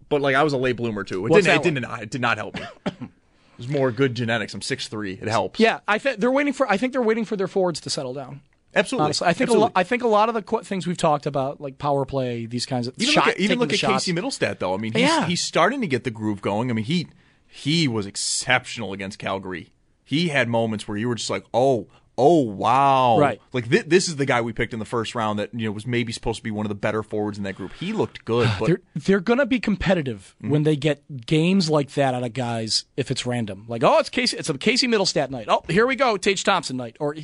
but 0.09 0.21
like 0.21 0.35
I 0.35 0.43
was 0.43 0.53
a 0.53 0.59
late 0.59 0.77
bloomer 0.77 1.05
too. 1.05 1.25
It 1.27 1.31
What's 1.31 1.47
didn't. 1.47 1.61
It 1.61 1.81
that 1.81 1.89
didn't. 1.91 2.03
It 2.03 2.11
did 2.11 2.21
not 2.21 2.37
help 2.37 2.57
me. 2.57 2.63
it 2.85 3.09
was 3.57 3.69
more 3.69 3.91
good 3.93 4.15
genetics. 4.15 4.53
I'm 4.55 4.61
6'3". 4.61 5.23
It 5.23 5.29
helps. 5.29 5.59
Yeah, 5.61 5.81
I 5.89 5.99
think 5.99 6.19
they're 6.21 6.31
waiting 6.31 6.53
for. 6.53 6.71
I 6.71 6.77
think 6.77 6.93
they're 6.93 7.01
waiting 7.03 7.25
for 7.25 7.37
their 7.37 7.49
forwards 7.49 7.81
to 7.81 7.91
settle 7.91 8.13
down. 8.13 8.41
absolutely. 8.75 9.05
Honestly, 9.07 9.27
I 9.29 9.33
think 9.33 9.49
a 9.49 9.53
Absolutely. 9.53 9.67
lo- 9.69 9.73
I 9.77 9.83
think 9.85 10.03
a 10.03 10.09
lot 10.09 10.29
of 10.29 10.35
the 10.35 10.43
qu- 10.43 10.63
things 10.65 10.87
we've 10.87 10.97
talked 10.99 11.25
about, 11.27 11.61
like 11.63 11.79
power 11.79 12.05
play, 12.05 12.45
these 12.47 12.67
kinds 12.67 12.87
of 12.89 12.95
even 12.99 13.15
shot, 13.15 13.27
look 13.27 13.35
at, 13.37 13.41
even 13.41 13.59
look 13.59 13.73
at 13.73 13.79
shots. 13.79 14.05
Casey 14.05 14.13
Mittelstadt 14.13 14.59
though. 14.59 14.75
I 14.75 14.77
mean, 14.77 14.93
he's, 14.93 15.03
Yeah. 15.03 15.27
he's 15.27 15.41
starting 15.43 15.81
to 15.81 15.87
get 15.87 16.05
the 16.05 16.11
groove 16.11 16.43
going. 16.43 16.71
I 16.71 16.75
mean, 16.75 16.85
he 16.85 17.07
he 17.47 17.89
was 17.89 18.05
exceptional 18.07 18.93
against 18.93 19.19
Calgary. 19.19 19.71
He 20.11 20.29
had 20.29 20.49
moments 20.49 20.89
where 20.89 20.97
you 20.99 21.09
were 21.09 21.15
just 21.15 21.31
like, 21.31 21.45
oh. 21.55 21.87
Oh 22.19 22.43
wow! 22.43 23.19
Right. 23.19 23.41
like 23.55 23.67
thi- 23.69 23.81
this 23.87 24.07
is 24.07 24.17
the 24.17 24.27
guy 24.27 24.43
we 24.43 24.53
picked 24.53 24.75
in 24.75 24.79
the 24.79 24.85
first 24.85 25.15
round 25.15 25.39
that 25.39 25.55
you 25.55 25.65
know 25.65 25.73
was 25.73 25.87
maybe 25.87 26.13
supposed 26.13 26.37
to 26.39 26.43
be 26.43 26.51
one 26.51 26.67
of 26.67 26.69
the 26.69 26.75
better 26.75 27.03
forwards 27.03 27.39
in 27.39 27.45
that 27.45 27.55
group. 27.55 27.73
He 27.81 27.95
looked 27.95 28.27
good, 28.27 28.51
but 28.59 28.67
they're 28.67 28.81
they're 28.95 29.21
gonna 29.21 29.47
be 29.47 29.59
competitive 29.59 30.35
Mm-hmm. 30.43 30.51
when 30.51 30.63
they 30.65 30.77
get 30.77 31.25
games 31.25 31.71
like 31.71 31.93
that 31.93 32.13
out 32.13 32.23
of 32.23 32.35
guys 32.35 32.85
if 32.99 33.11
it's 33.11 33.25
random. 33.25 33.65
Like, 33.69 33.83
oh, 33.85 34.01
it's 34.01 34.11
Casey, 34.11 34.37
it's 34.37 34.51
a 34.51 34.59
Casey 34.59 34.87
Mittelstadt 34.87 35.31
night. 35.31 35.47
Oh, 35.49 35.63
here 35.69 35.87
we 35.87 35.97
go, 35.97 36.19
Tage 36.19 36.45
Thompson 36.45 36.77
night. 36.77 36.97
Or 37.01 37.17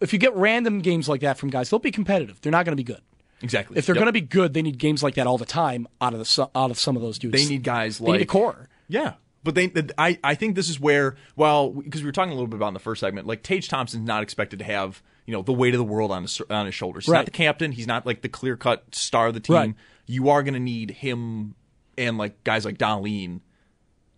if 0.00 0.12
you 0.12 0.20
get 0.20 0.32
random 0.36 0.78
games 0.82 1.08
like 1.08 1.22
that 1.22 1.36
from 1.36 1.50
guys, 1.50 1.68
they'll 1.70 1.80
be 1.80 1.90
competitive. 1.90 2.40
They're 2.40 2.52
not 2.52 2.64
gonna 2.64 2.76
be 2.76 2.84
good. 2.84 3.00
exactly. 3.42 3.76
If 3.76 3.86
they're 3.86 3.96
Yep. 3.96 4.00
gonna 4.02 4.12
be 4.12 4.20
good, 4.20 4.54
they 4.54 4.62
need 4.62 4.78
games 4.78 5.02
like 5.02 5.14
that 5.16 5.26
all 5.26 5.38
the 5.38 5.46
time 5.46 5.88
out 6.00 6.12
of 6.14 6.20
the 6.20 6.50
out 6.54 6.70
of 6.70 6.78
some 6.78 6.94
of 6.94 7.02
those 7.02 7.18
dudes. 7.18 7.32
They 7.42 7.48
need 7.50 7.64
guys 7.64 7.98
They 7.98 8.04
like 8.06 8.18
need 8.18 8.22
a 8.22 8.26
core. 8.26 8.68
Yeah, 8.86 9.14
but 9.44 9.54
they, 9.54 9.70
I, 9.98 10.18
I 10.24 10.34
think 10.34 10.56
this 10.56 10.68
is 10.68 10.80
where, 10.80 11.16
well, 11.36 11.70
because 11.70 12.02
we 12.02 12.06
were 12.06 12.12
talking 12.12 12.32
a 12.32 12.34
little 12.34 12.48
bit 12.48 12.56
about 12.56 12.68
in 12.68 12.74
the 12.74 12.80
first 12.80 13.00
segment, 13.00 13.26
like 13.26 13.42
Tage 13.42 13.68
Thompson's 13.68 14.06
not 14.06 14.22
expected 14.22 14.58
to 14.58 14.64
have, 14.64 15.02
you 15.26 15.32
know, 15.32 15.42
the 15.42 15.52
weight 15.52 15.74
of 15.74 15.78
the 15.78 15.84
world 15.84 16.10
on 16.10 16.22
his 16.22 16.40
on 16.50 16.66
his 16.66 16.74
shoulders. 16.74 17.04
He's 17.06 17.12
Right. 17.12 17.18
not 17.20 17.24
the 17.26 17.30
captain. 17.30 17.70
He's 17.72 17.86
not 17.86 18.04
like 18.06 18.22
the 18.22 18.28
clear 18.28 18.56
cut 18.56 18.94
star 18.94 19.28
of 19.28 19.34
the 19.34 19.40
team. 19.40 19.54
Right. 19.56 19.74
You 20.06 20.28
are 20.30 20.42
going 20.42 20.54
to 20.54 20.60
need 20.60 20.90
him 20.90 21.54
and 21.96 22.18
like 22.18 22.42
guys 22.44 22.64
like 22.64 22.76
Dahlin 22.78 23.40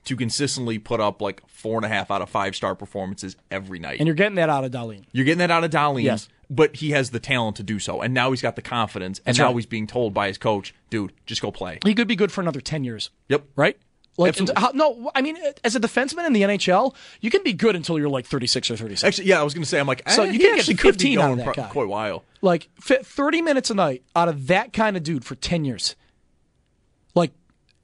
to 0.04 0.16
consistently 0.16 0.78
put 0.78 1.00
up 1.00 1.20
like 1.20 1.42
four 1.48 1.76
and 1.76 1.84
a 1.84 1.88
half 1.88 2.10
out 2.12 2.22
of 2.22 2.30
five 2.30 2.54
star 2.54 2.74
performances 2.76 3.36
every 3.50 3.78
night. 3.80 3.98
And 3.98 4.06
you're 4.06 4.14
getting 4.14 4.36
that 4.36 4.48
out 4.48 4.64
of 4.64 4.70
Dahlin. 4.70 5.02
You're 5.12 5.24
getting 5.24 5.38
that 5.38 5.50
out 5.50 5.64
of 5.64 5.70
Dahlin, 5.72 6.04
Yes. 6.04 6.28
but 6.48 6.76
he 6.76 6.90
has 6.90 7.10
the 7.10 7.18
talent 7.18 7.56
to 7.56 7.64
do 7.64 7.80
so, 7.80 8.00
and 8.02 8.14
now 8.14 8.30
he's 8.30 8.40
got 8.40 8.54
the 8.54 8.62
confidence, 8.62 9.18
and 9.18 9.26
That's 9.34 9.38
now 9.38 9.46
right. 9.46 9.56
he's 9.56 9.66
being 9.66 9.88
told 9.88 10.14
by 10.14 10.28
his 10.28 10.38
coach, 10.38 10.72
"Dude, 10.90 11.12
just 11.26 11.42
go 11.42 11.50
play." 11.50 11.80
He 11.84 11.92
could 11.94 12.06
be 12.06 12.14
good 12.14 12.30
for 12.30 12.40
another 12.40 12.60
ten 12.60 12.84
years. 12.84 13.10
Yep. 13.28 13.46
Right? 13.56 13.76
Like, 14.18 14.30
Absolutely. 14.30 14.54
how, 14.60 14.70
no, 14.74 15.10
I 15.14 15.20
mean, 15.22 15.36
as 15.62 15.76
a 15.76 15.80
defenseman 15.80 16.26
in 16.26 16.32
the 16.32 16.42
NHL, 16.42 16.94
you 17.20 17.30
can 17.30 17.42
be 17.42 17.52
good 17.52 17.76
until 17.76 17.98
you're 17.98 18.08
like 18.08 18.24
36 18.24 18.70
or 18.70 18.76
37. 18.76 19.06
Actually, 19.06 19.26
yeah, 19.28 19.40
I 19.40 19.42
was 19.42 19.52
going 19.52 19.62
to 19.62 19.68
say, 19.68 19.78
I'm 19.78 19.86
like, 19.86 20.08
So 20.08 20.22
eh, 20.22 20.26
you 20.30 20.38
can 20.38 20.50
get 20.52 20.58
actually 20.60 20.74
be 20.74 20.82
15 20.82 21.18
out 21.18 21.30
of 21.32 21.36
that 21.38 21.44
pro- 21.44 21.52
guy. 21.54 21.68
quite 21.68 21.84
a 21.84 21.88
while. 21.88 22.24
Like 22.40 22.68
fit 22.80 23.04
30 23.04 23.42
minutes 23.42 23.70
a 23.70 23.74
night 23.74 24.02
out 24.14 24.28
of 24.28 24.46
that 24.46 24.72
kind 24.72 24.96
of 24.96 25.02
dude 25.02 25.24
for 25.24 25.34
10 25.34 25.64
years. 25.66 25.96
Like 27.14 27.32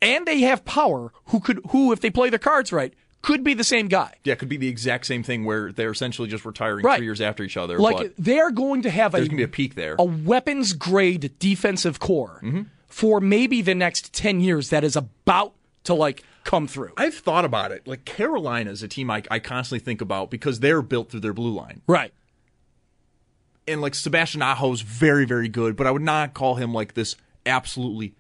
and 0.00 0.26
they 0.26 0.40
have 0.40 0.64
Power 0.64 1.12
who 1.26 1.40
could 1.40 1.60
who 1.70 1.92
if 1.92 2.00
they 2.00 2.10
play 2.10 2.30
their 2.30 2.38
cards 2.38 2.72
right 2.72 2.92
could 3.22 3.44
be 3.44 3.54
the 3.54 3.62
same 3.64 3.86
guy. 3.88 4.14
Yeah, 4.24 4.32
it 4.32 4.38
could 4.40 4.48
be 4.48 4.56
the 4.56 4.66
exact 4.68 5.06
same 5.06 5.22
thing 5.22 5.44
where 5.44 5.70
they're 5.70 5.92
essentially 5.92 6.28
just 6.28 6.44
retiring 6.44 6.84
Right. 6.84 6.96
three 6.96 7.06
years 7.06 7.20
after 7.20 7.42
each 7.44 7.56
other. 7.56 7.78
Like 7.78 8.14
they're 8.18 8.50
going 8.50 8.82
to 8.82 8.90
have 8.90 9.12
there's 9.12 9.26
a 9.26 9.28
going 9.28 9.36
to 9.38 9.40
be 9.42 9.44
a 9.44 9.48
peak 9.48 9.74
there. 9.76 9.94
a 9.98 10.04
weapons 10.04 10.72
grade 10.72 11.32
defensive 11.38 12.00
core 12.00 12.40
Mm-hmm. 12.42 12.62
for 12.88 13.20
maybe 13.20 13.62
the 13.62 13.74
next 13.76 14.12
10 14.12 14.40
years 14.40 14.70
that 14.70 14.82
is 14.82 14.96
about 14.96 15.54
to 15.84 15.94
like 15.94 16.22
come 16.44 16.66
through. 16.66 16.92
I've 16.96 17.14
thought 17.14 17.44
about 17.44 17.72
it. 17.72 17.86
Like 17.86 18.04
Carolina 18.04 18.70
is 18.70 18.82
a 18.82 18.88
team 18.88 19.10
I, 19.10 19.22
I 19.30 19.38
constantly 19.38 19.84
think 19.84 20.00
about 20.00 20.30
because 20.30 20.60
they're 20.60 20.82
built 20.82 21.10
through 21.10 21.20
their 21.20 21.32
blue 21.34 21.52
line. 21.54 21.82
right. 21.86 22.12
And 23.68 23.80
like 23.80 23.94
Sebastian 23.94 24.42
Aho's 24.42 24.80
very, 24.80 25.24
very 25.24 25.48
good, 25.48 25.76
but 25.76 25.86
I 25.86 25.92
would 25.92 26.02
not 26.02 26.34
call 26.34 26.56
him 26.56 26.74
like 26.74 26.94
this 26.94 27.14
absolutely 27.46 28.14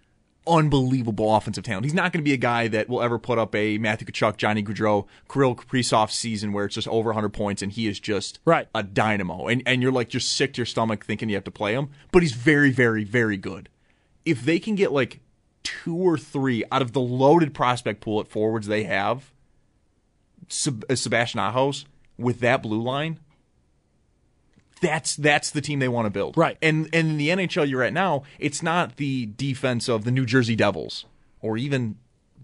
unbelievable 0.46 1.34
offensive 1.34 1.64
talent. 1.64 1.84
He's 1.84 1.94
not 1.94 2.12
going 2.12 2.20
to 2.20 2.28
be 2.28 2.32
a 2.32 2.36
guy 2.36 2.68
that 2.68 2.88
will 2.88 3.02
ever 3.02 3.18
put 3.18 3.38
up 3.38 3.52
a 3.54 3.76
Matthew 3.78 4.06
Tkachuk, 4.06 4.36
Johnny 4.36 4.62
Gaudreau, 4.62 5.06
Kirill 5.28 5.56
Kaprizov 5.56 6.10
season 6.12 6.52
where 6.52 6.64
it's 6.66 6.76
just 6.76 6.86
over 6.88 7.08
100 7.08 7.30
points 7.30 7.60
and 7.60 7.72
he 7.72 7.88
is 7.88 7.98
just 7.98 8.38
Right. 8.44 8.68
a 8.74 8.84
dynamo. 8.84 9.48
And 9.48 9.62
and 9.66 9.82
you're 9.82 9.90
like 9.92 10.08
just 10.08 10.32
sick 10.36 10.52
to 10.54 10.58
your 10.58 10.66
stomach 10.66 11.04
thinking 11.04 11.28
you 11.28 11.34
have 11.34 11.44
to 11.44 11.50
play 11.50 11.74
him, 11.74 11.90
but 12.12 12.22
he's 12.22 12.32
very, 12.32 12.70
very, 12.70 13.02
very 13.02 13.36
good. 13.36 13.68
If 14.24 14.44
they 14.44 14.60
can 14.60 14.76
get 14.76 14.92
like 14.92 15.20
two 15.62 15.96
or 15.96 16.18
three 16.18 16.64
out 16.70 16.82
of 16.82 16.92
the 16.92 17.00
loaded 17.00 17.54
prospect 17.54 18.00
pool 18.00 18.20
at 18.20 18.28
forwards 18.28 18.66
they 18.66 18.84
have, 18.84 19.32
Seb- 20.48 20.84
uh, 20.90 20.94
Sebastian 20.94 21.40
Ahos 21.40 21.84
with 22.18 22.40
that 22.40 22.62
blue 22.62 22.82
line, 22.82 23.18
that's 24.80 25.14
that's 25.16 25.50
the 25.50 25.60
team 25.60 25.78
they 25.78 25.88
want 25.88 26.06
to 26.06 26.10
build. 26.10 26.36
Right. 26.36 26.58
And 26.60 26.88
and 26.92 27.10
in 27.10 27.16
the 27.16 27.28
NHL 27.28 27.68
you're 27.68 27.82
at 27.82 27.92
now, 27.92 28.24
it's 28.38 28.62
not 28.62 28.96
the 28.96 29.26
defense 29.26 29.88
of 29.88 30.04
the 30.04 30.10
New 30.10 30.26
Jersey 30.26 30.56
Devils 30.56 31.06
or 31.40 31.56
even 31.56 31.96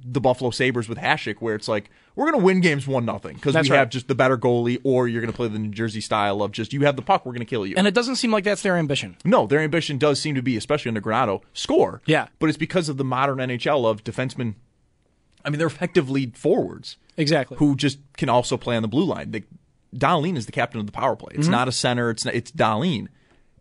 the 0.04 0.20
Buffalo 0.20 0.50
Sabres 0.50 0.88
with 0.88 0.98
Hasek 0.98 1.36
where 1.40 1.54
it's 1.54 1.68
like 1.68 1.90
we're 2.14 2.30
going 2.30 2.40
to 2.40 2.44
win 2.44 2.60
games 2.60 2.86
one 2.86 3.04
nothing 3.04 3.34
because 3.36 3.54
we 3.54 3.58
That's 3.60 3.68
have 3.68 3.88
just 3.90 4.08
the 4.08 4.14
better 4.14 4.36
goalie 4.38 4.80
or 4.84 5.06
you're 5.08 5.20
going 5.20 5.30
to 5.32 5.36
play 5.36 5.48
the 5.48 5.58
New 5.58 5.70
Jersey 5.70 6.00
style 6.00 6.42
of 6.42 6.52
just 6.52 6.72
you 6.72 6.82
have 6.82 6.96
the 6.96 7.02
puck 7.02 7.24
we're 7.26 7.32
going 7.32 7.40
to 7.40 7.44
kill 7.46 7.66
you. 7.66 7.74
And 7.76 7.86
it 7.86 7.94
doesn't 7.94 8.16
seem 8.16 8.30
like 8.32 8.44
that's 8.44 8.62
their 8.62 8.76
ambition. 8.76 9.16
no, 9.24 9.46
their 9.46 9.60
ambition 9.60 9.98
does 9.98 10.20
seem 10.20 10.34
to 10.34 10.42
be 10.42 10.56
especially 10.56 10.88
under 10.88 11.00
Granato, 11.00 11.42
score. 11.52 12.00
Yeah. 12.06 12.28
But 12.38 12.48
it's 12.48 12.58
because 12.58 12.88
of 12.88 12.96
the 12.96 13.04
modern 13.04 13.38
NHL 13.38 13.88
of 13.88 14.02
defensemen 14.04 14.54
I 15.44 15.50
mean 15.50 15.58
they're 15.58 15.66
effectively 15.68 16.32
forwards 16.34 16.96
Exactly. 17.16 17.56
who 17.58 17.76
just 17.76 17.98
can 18.16 18.28
also 18.28 18.56
play 18.56 18.76
on 18.76 18.82
the 18.82 18.88
blue 18.88 19.04
line. 19.04 19.30
The, 19.30 19.44
Dahlin 19.94 20.36
is 20.36 20.46
the 20.46 20.52
captain 20.52 20.80
of 20.80 20.86
the 20.86 20.92
power 20.92 21.16
play. 21.16 21.30
It's 21.34 21.44
Mm-hmm. 21.44 21.52
not 21.52 21.68
a 21.68 21.72
center. 21.72 22.10
It's 22.10 22.24
not, 22.24 22.34
it's 22.34 22.50
Dahlin. 22.50 23.08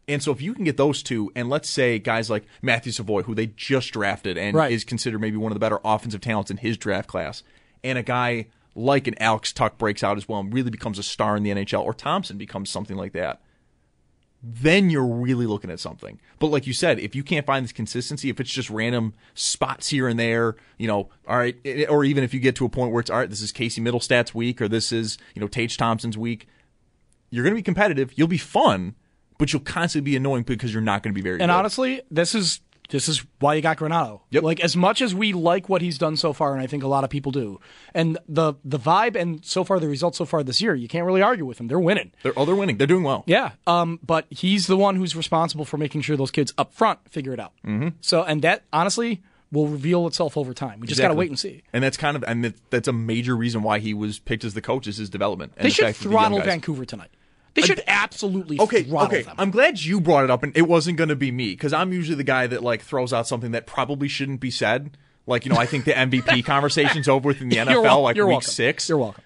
And 0.07 0.23
so 0.23 0.31
if 0.31 0.41
you 0.41 0.53
can 0.53 0.63
get 0.63 0.77
those 0.77 1.03
two, 1.03 1.31
and 1.35 1.49
let's 1.49 1.69
say 1.69 1.99
guys 1.99 2.29
like 2.29 2.45
Matthew 2.61 2.91
Savoie, 2.93 3.23
who 3.23 3.35
they 3.35 3.47
just 3.47 3.91
drafted 3.91 4.37
and 4.37 4.55
Right. 4.55 4.71
is 4.71 4.83
considered 4.85 5.19
maybe 5.19 5.35
one 5.37 5.51
of 5.51 5.55
the 5.55 5.59
better 5.59 5.79
offensive 5.83 6.21
talents 6.21 6.49
in 6.49 6.57
his 6.57 6.77
draft 6.77 7.07
class, 7.09 7.43
and 7.83 7.97
a 7.97 8.03
guy 8.03 8.47
like 8.73 9.07
an 9.07 9.15
Alex 9.21 9.51
Tuch 9.51 9.77
breaks 9.77 10.03
out 10.03 10.15
as 10.17 10.29
well 10.29 10.39
and 10.39 10.53
really 10.53 10.69
becomes 10.69 10.97
a 10.99 11.03
star 11.03 11.35
in 11.35 11.43
the 11.43 11.49
NHL, 11.51 11.83
or 11.83 11.93
Thompson 11.93 12.37
becomes 12.37 12.69
something 12.69 12.95
like 12.95 13.11
that, 13.13 13.41
then 14.41 14.89
you're 14.89 15.05
really 15.05 15.47
looking 15.47 15.71
at 15.71 15.79
something. 15.79 16.19
But 16.39 16.47
like 16.47 16.67
you 16.67 16.73
said, 16.73 16.99
if 16.99 17.15
you 17.15 17.23
can't 17.23 17.45
find 17.45 17.63
this 17.65 17.71
consistency, 17.73 18.29
if 18.29 18.39
it's 18.39 18.51
just 18.51 18.69
random 18.69 19.13
spots 19.33 19.89
here 19.89 20.07
and 20.07 20.19
there, 20.19 20.55
you 20.77 20.87
know, 20.87 21.09
all 21.27 21.37
right, 21.37 21.55
or 21.89 22.03
even 22.05 22.23
if 22.23 22.33
you 22.33 22.39
get 22.39 22.55
to 22.57 22.65
a 22.65 22.69
point 22.69 22.91
where 22.93 23.01
it's 23.01 23.09
all 23.09 23.17
right, 23.17 23.29
this 23.29 23.41
is 23.41 23.51
Casey 23.51 23.81
Mittelstadt's 23.81 24.33
week, 24.35 24.61
or 24.61 24.67
this 24.67 24.91
is 24.91 25.17
you 25.33 25.41
know 25.41 25.47
Tage 25.47 25.75
Thompson's 25.75 26.17
week, 26.17 26.47
you're 27.31 27.43
going 27.43 27.53
to 27.55 27.59
be 27.59 27.63
competitive. 27.63 28.13
You'll 28.15 28.27
be 28.27 28.37
fun, 28.37 28.93
but 29.37 29.53
you'll 29.53 29.61
constantly 29.61 30.11
be 30.11 30.15
annoying 30.15 30.43
because 30.43 30.73
you're 30.73 30.81
not 30.81 31.03
going 31.03 31.13
to 31.13 31.15
be 31.15 31.21
very. 31.21 31.39
And 31.39 31.49
good. 31.49 31.55
honestly, 31.55 32.01
this 32.11 32.35
is 32.35 32.61
this 32.89 33.09
is 33.09 33.25
why 33.39 33.53
you 33.53 33.61
got 33.61 33.77
Granato. 33.77 34.21
Yep. 34.29 34.43
Like 34.43 34.59
as 34.61 34.77
much 34.77 35.01
as 35.01 35.13
we 35.13 35.33
like 35.33 35.67
what 35.67 35.81
he's 35.81 35.97
done 35.97 36.15
so 36.15 36.31
far, 36.33 36.53
and 36.53 36.61
I 36.61 36.67
think 36.67 36.83
a 36.83 36.87
lot 36.87 37.03
of 37.03 37.09
people 37.09 37.31
do, 37.31 37.59
and 37.93 38.17
the 38.27 38.53
the 38.63 38.79
vibe 38.79 39.15
and 39.15 39.43
so 39.45 39.63
far 39.63 39.79
the 39.79 39.87
results 39.89 40.17
so 40.17 40.25
far 40.25 40.43
this 40.43 40.61
year, 40.61 40.73
you 40.73 40.87
can't 40.87 41.05
really 41.05 41.21
argue 41.21 41.45
with 41.45 41.57
them. 41.57 41.67
They're 41.67 41.79
winning. 41.79 42.11
they're 42.23 42.33
oh 42.37 42.45
they're 42.45 42.55
winning. 42.55 42.77
They're 42.77 42.87
doing 42.87 43.03
well. 43.03 43.23
Yeah. 43.27 43.51
Um. 43.65 43.99
But 44.05 44.25
he's 44.29 44.67
the 44.67 44.77
one 44.77 44.95
who's 44.95 45.15
responsible 45.15 45.65
for 45.65 45.77
making 45.77 46.01
sure 46.01 46.15
those 46.17 46.31
kids 46.31 46.53
up 46.57 46.73
front 46.73 46.99
figure 47.09 47.33
it 47.33 47.39
out. 47.39 47.53
Mm-hmm. 47.65 47.89
So, 48.01 48.23
and 48.23 48.41
that 48.43 48.63
honestly 48.71 49.21
will 49.51 49.67
reveal 49.67 50.07
itself 50.07 50.37
over 50.37 50.53
time. 50.53 50.79
We 50.79 50.87
just 50.87 50.99
got 50.99 51.07
to 51.07 51.13
wait 51.13 51.29
and 51.29 51.39
see. 51.39 51.63
And 51.71 51.83
that's 51.83 51.97
kind 51.97 52.17
of 52.17 52.23
and 52.27 52.43
that- 52.43 52.69
that's 52.69 52.87
a 52.87 52.93
major 52.93 53.35
reason 53.35 53.63
why 53.63 53.79
he 53.79 53.93
was 53.93 54.19
picked 54.19 54.43
as 54.43 54.53
the 54.53 54.61
coach 54.61 54.87
is 54.87 54.97
his 54.97 55.09
development. 55.09 55.53
And 55.57 55.65
They 55.65 55.69
the 55.69 55.75
should 55.75 55.95
throttle 55.95 56.41
Vancouver 56.41 56.85
tonight. 56.85 57.09
They 57.61 57.67
should 57.67 57.83
absolutely 57.87 58.59
Okay, 58.59 58.85
okay. 58.91 59.21
them. 59.23 59.35
I'm 59.37 59.51
glad 59.51 59.79
you 59.81 59.99
brought 59.99 60.23
it 60.23 60.31
up, 60.31 60.43
and 60.43 60.55
it 60.55 60.61
wasn't 60.63 60.97
going 60.97 61.09
to 61.09 61.15
be 61.15 61.31
me 61.31 61.51
because 61.51 61.73
I'm 61.73 61.91
usually 61.91 62.15
the 62.15 62.23
guy 62.23 62.47
that 62.47 62.63
like 62.63 62.81
throws 62.81 63.11
out 63.13 63.27
something 63.27 63.51
that 63.51 63.65
probably 63.67 64.07
shouldn't 64.07 64.39
be 64.39 64.51
said. 64.51 64.97
Like 65.25 65.45
you 65.45 65.51
know, 65.51 65.57
I 65.59 65.65
think 65.65 65.83
the 65.85 65.91
MVP 65.91 66.45
conversation's 66.45 67.07
over 67.09 67.27
with 67.27 67.41
in 67.41 67.49
the 67.49 67.57
You're 67.57 67.65
NFL, 67.65 67.83
wel- 67.83 68.01
like 68.01 68.15
you're 68.15 68.25
week 68.27 68.35
welcome. 68.35 68.49
six. 68.49 68.87
You're 68.87 68.97
welcome. 68.97 69.23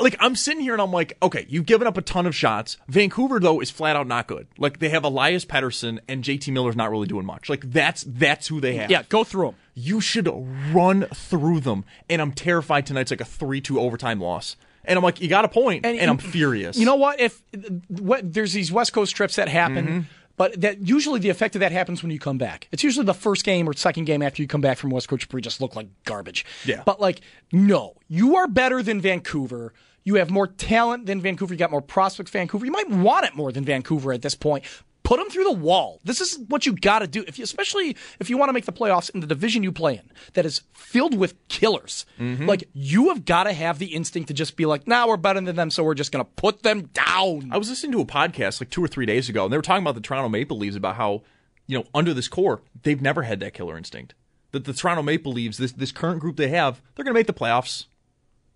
Like 0.00 0.16
I'm 0.20 0.34
sitting 0.36 0.60
here 0.62 0.72
and 0.72 0.80
I'm 0.80 0.90
like, 0.90 1.16
okay, 1.22 1.44
you've 1.50 1.66
given 1.66 1.86
up 1.86 1.98
a 1.98 2.02
ton 2.02 2.24
of 2.26 2.34
shots. 2.34 2.78
Vancouver 2.88 3.38
though 3.38 3.60
is 3.60 3.70
flat 3.70 3.94
out 3.94 4.06
not 4.06 4.26
good. 4.26 4.46
Like 4.56 4.78
they 4.78 4.88
have 4.88 5.04
Elias 5.04 5.44
Pettersson 5.44 6.00
and 6.08 6.24
JT 6.24 6.50
Miller's 6.52 6.76
not 6.76 6.90
really 6.90 7.06
doing 7.06 7.26
much. 7.26 7.50
Like 7.50 7.70
that's 7.70 8.02
that's 8.08 8.48
who 8.48 8.58
they 8.60 8.76
have. 8.76 8.90
Yeah, 8.90 9.02
go 9.10 9.22
through 9.22 9.48
them. 9.48 9.54
you 9.74 10.00
should 10.00 10.28
run 10.72 11.02
through 11.14 11.60
them. 11.60 11.84
And 12.08 12.22
I'm 12.22 12.32
terrified 12.32 12.86
tonight's 12.86 13.10
like 13.10 13.20
a 13.20 13.26
three-two 13.26 13.78
overtime 13.78 14.18
loss. 14.18 14.56
And 14.84 14.96
I'm 14.96 15.02
like, 15.02 15.20
you 15.20 15.28
got 15.28 15.44
a 15.44 15.48
point, 15.48 15.86
and, 15.86 16.10
I'm 16.10 16.18
furious. 16.18 16.76
You 16.76 16.86
know 16.86 16.96
what? 16.96 17.20
If 17.20 17.42
what, 17.88 18.32
there's 18.32 18.52
these 18.52 18.72
West 18.72 18.92
Coast 18.92 19.14
trips 19.14 19.36
that 19.36 19.48
happen, 19.48 19.86
Mm-hmm. 19.86 20.00
but 20.36 20.60
that 20.60 20.86
usually 20.88 21.20
the 21.20 21.28
effect 21.28 21.54
of 21.54 21.60
that 21.60 21.70
happens 21.72 22.02
when 22.02 22.10
you 22.10 22.18
come 22.18 22.36
back. 22.38 22.66
It's 22.72 22.82
usually 22.82 23.06
the 23.06 23.14
first 23.14 23.44
game 23.44 23.68
or 23.68 23.74
second 23.74 24.04
game 24.06 24.22
after 24.22 24.42
you 24.42 24.48
come 24.48 24.60
back 24.60 24.78
from 24.78 24.90
West 24.90 25.08
Coast 25.08 25.26
you 25.32 25.40
just 25.40 25.60
look 25.60 25.76
like 25.76 25.88
garbage. 26.04 26.44
Yeah. 26.64 26.82
But 26.84 27.00
like, 27.00 27.20
no, 27.52 27.94
you 28.08 28.36
are 28.36 28.48
better 28.48 28.82
than 28.82 29.00
Vancouver. 29.00 29.72
You 30.04 30.16
have 30.16 30.30
more 30.30 30.48
talent 30.48 31.06
than 31.06 31.20
Vancouver. 31.20 31.54
You 31.54 31.58
got 31.58 31.70
more 31.70 31.80
prospects. 31.82 32.32
Vancouver. 32.32 32.66
You 32.66 32.72
might 32.72 32.90
want 32.90 33.24
it 33.24 33.36
more 33.36 33.52
than 33.52 33.64
Vancouver 33.64 34.12
at 34.12 34.22
this 34.22 34.34
point. 34.34 34.64
Put 35.04 35.18
them 35.18 35.28
through 35.30 35.44
the 35.44 35.52
wall. 35.52 36.00
This 36.04 36.20
is 36.20 36.38
what 36.48 36.64
you 36.64 36.74
got 36.74 37.00
to 37.00 37.08
do. 37.08 37.24
If 37.26 37.36
you, 37.36 37.42
especially 37.44 37.96
if 38.20 38.30
you 38.30 38.38
want 38.38 38.50
to 38.50 38.52
make 38.52 38.66
the 38.66 38.72
playoffs 38.72 39.10
in 39.10 39.20
the 39.20 39.26
division 39.26 39.64
you 39.64 39.72
play 39.72 39.94
in, 39.94 40.10
that 40.34 40.46
is 40.46 40.62
filled 40.74 41.16
with 41.16 41.34
killers. 41.48 42.06
Mm-hmm. 42.20 42.46
Like 42.46 42.64
you 42.72 43.08
have 43.08 43.24
got 43.24 43.44
to 43.44 43.52
have 43.52 43.80
the 43.80 43.86
instinct 43.86 44.28
to 44.28 44.34
just 44.34 44.56
be 44.56 44.64
like, 44.64 44.86
"Nah, 44.86 45.08
we're 45.08 45.16
better 45.16 45.40
than 45.40 45.56
them, 45.56 45.70
so 45.70 45.82
we're 45.82 45.94
just 45.94 46.12
going 46.12 46.24
to 46.24 46.30
put 46.36 46.62
them 46.62 46.82
down." 46.92 47.50
I 47.50 47.58
was 47.58 47.68
listening 47.68 47.92
to 47.92 48.00
a 48.00 48.06
podcast 48.06 48.60
like 48.60 48.70
two 48.70 48.82
or 48.84 48.86
three 48.88 49.06
days 49.06 49.28
ago, 49.28 49.44
and 49.44 49.52
they 49.52 49.56
were 49.58 49.62
talking 49.62 49.82
about 49.82 49.96
the 49.96 50.00
Toronto 50.00 50.28
Maple 50.28 50.56
Leafs 50.56 50.76
about 50.76 50.94
how, 50.94 51.22
you 51.66 51.76
know, 51.76 51.84
under 51.92 52.14
this 52.14 52.28
core, 52.28 52.62
they've 52.84 53.02
never 53.02 53.22
had 53.22 53.40
that 53.40 53.54
killer 53.54 53.76
instinct. 53.76 54.14
That 54.52 54.66
the 54.66 54.72
Toronto 54.72 55.02
Maple 55.02 55.32
Leafs, 55.32 55.56
this 55.56 55.72
this 55.72 55.90
current 55.90 56.20
group 56.20 56.36
they 56.36 56.48
have, 56.48 56.80
they're 56.94 57.04
going 57.04 57.14
to 57.14 57.18
make 57.18 57.26
the 57.26 57.32
playoffs, 57.32 57.86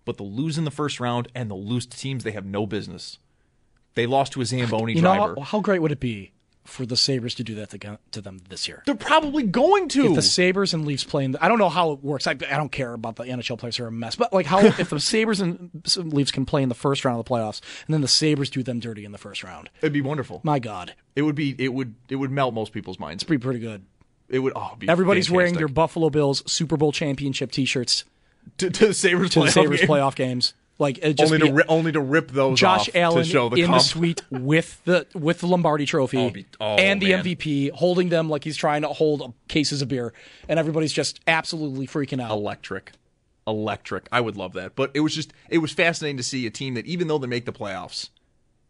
but 0.05 0.17
they'll 0.17 0.31
lose 0.31 0.57
in 0.57 0.63
the 0.63 0.71
first 0.71 1.01
round, 1.01 1.27
and 1.35 1.51
they'll 1.51 1.63
lose 1.63 1.85
to 1.87 1.97
teams 1.97 2.23
they 2.23 2.31
have 2.31 2.45
no 2.45 2.65
business. 2.65 3.17
They 3.95 4.05
lost 4.05 4.33
to 4.33 4.41
a 4.41 4.45
Zamboni 4.45 4.93
You 4.93 5.01
know 5.01 5.15
driver. 5.15 5.35
how, 5.37 5.41
how 5.41 5.59
great 5.59 5.81
would 5.81 5.91
it 5.91 5.99
be 5.99 6.31
for 6.67 6.85
the 6.85 6.97
Sabres 6.97 7.33
to 7.35 7.43
do 7.43 7.55
that 7.55 7.69
to, 7.71 7.97
to 8.11 8.21
them 8.21 8.41
this 8.49 8.67
year? 8.67 8.83
they're 8.85 8.95
probably 8.95 9.43
going 9.43 9.87
to. 9.89 10.07
If 10.07 10.15
the 10.15 10.21
Sabres 10.21 10.73
and 10.73 10.85
Leafs 10.85 11.03
playing, 11.03 11.35
I 11.37 11.47
don't 11.47 11.59
know 11.59 11.69
how 11.69 11.91
it 11.91 12.03
works. 12.03 12.27
I, 12.27 12.31
I 12.31 12.35
don't 12.35 12.71
care 12.71 12.93
about 12.93 13.15
the 13.15 13.23
NHL 13.23 13.57
players; 13.57 13.77
they're 13.77 13.87
a 13.87 13.91
mess. 13.91 14.15
But 14.15 14.33
like, 14.33 14.45
how 14.45 14.59
if 14.65 14.89
the 14.89 14.99
Sabres 14.99 15.41
and 15.41 15.69
Leafs 15.97 16.31
can 16.31 16.45
play 16.45 16.61
in 16.61 16.69
the 16.69 16.75
first 16.75 17.05
round 17.05 17.19
of 17.19 17.25
the 17.25 17.29
playoffs, 17.31 17.61
and 17.87 17.93
then 17.93 18.01
the 18.01 18.07
Sabres 18.07 18.49
do 18.49 18.61
them 18.63 18.79
dirty 18.79 19.05
in 19.05 19.11
the 19.11 19.17
first 19.17 19.43
round? 19.43 19.69
It'd 19.81 19.93
be 19.93 20.01
wonderful. 20.01 20.41
My 20.43 20.59
God, 20.59 20.93
It 21.15 21.21
would 21.23 21.35
be. 21.35 21.55
It 21.57 21.73
would. 21.73 21.95
It 22.09 22.17
would 22.17 22.31
melt 22.31 22.53
most 22.53 22.73
people's 22.73 22.99
minds. 22.99 23.23
pretty 23.23 23.41
pretty 23.41 23.59
good. 23.59 23.83
It 24.29 24.39
would. 24.39 24.53
Oh, 24.55 24.67
it'd 24.67 24.79
be 24.79 24.89
Everybody's 24.89 25.31
wearing 25.31 25.53
their. 25.55 25.67
Buffalo 25.67 26.09
Bills 26.09 26.43
Super 26.51 26.75
Bowl 26.77 26.91
championship 26.91 27.51
T-shirts 27.51 28.03
to, 28.57 28.69
to 28.69 28.87
the 28.87 28.93
Sabres 28.93 29.31
to 29.31 29.39
the 29.39 29.45
playoff 29.45 29.51
Sabres 29.53 29.79
game. 29.79 29.89
playoff 29.89 30.15
games. 30.15 30.53
Like 30.79 30.99
it 31.01 31.13
just 31.15 31.33
Only 31.33 31.47
to 31.47 31.53
ri- 31.53 31.63
only 31.67 31.91
to 31.91 31.99
rip 31.99 32.29
those 32.31 32.59
Josh 32.59 32.87
off 32.89 32.95
Allen 32.95 33.23
to 33.23 33.29
show 33.29 33.49
the 33.49 33.63
in 33.63 33.71
the 33.71 33.79
suite 33.79 34.21
with 34.29 34.79
the 34.85 35.07
with 35.15 35.39
the 35.39 35.47
Lombardi 35.47 35.85
Trophy 35.87 36.17
Oh, 36.19 36.29
be- 36.29 36.45
oh, 36.61 36.75
and 36.75 37.01
the 37.01 37.09
man. 37.13 37.23
MVP, 37.23 37.71
holding 37.71 38.09
them 38.09 38.29
like 38.29 38.43
he's 38.43 38.55
trying 38.57 38.83
to 38.83 38.89
hold 38.89 39.33
cases 39.47 39.81
of 39.81 39.87
beer, 39.87 40.13
and 40.47 40.59
everybody's 40.59 40.93
just 40.93 41.19
absolutely 41.25 41.87
freaking 41.87 42.21
out. 42.21 42.29
electric. 42.29 42.91
Electric. 43.47 44.07
I 44.11 44.19
would 44.21 44.35
love 44.35 44.53
that. 44.53 44.75
But 44.75 44.91
it 44.93 44.99
was 44.99 45.15
just 45.15 45.33
it 45.49 45.59
was 45.59 45.71
fascinating 45.71 46.17
to 46.17 46.23
see 46.23 46.45
a 46.45 46.49
team 46.51 46.73
that 46.75 46.85
even 46.85 47.07
though 47.07 47.17
they 47.17 47.27
make 47.27 47.45
the 47.45 47.53
playoffs 47.53 48.09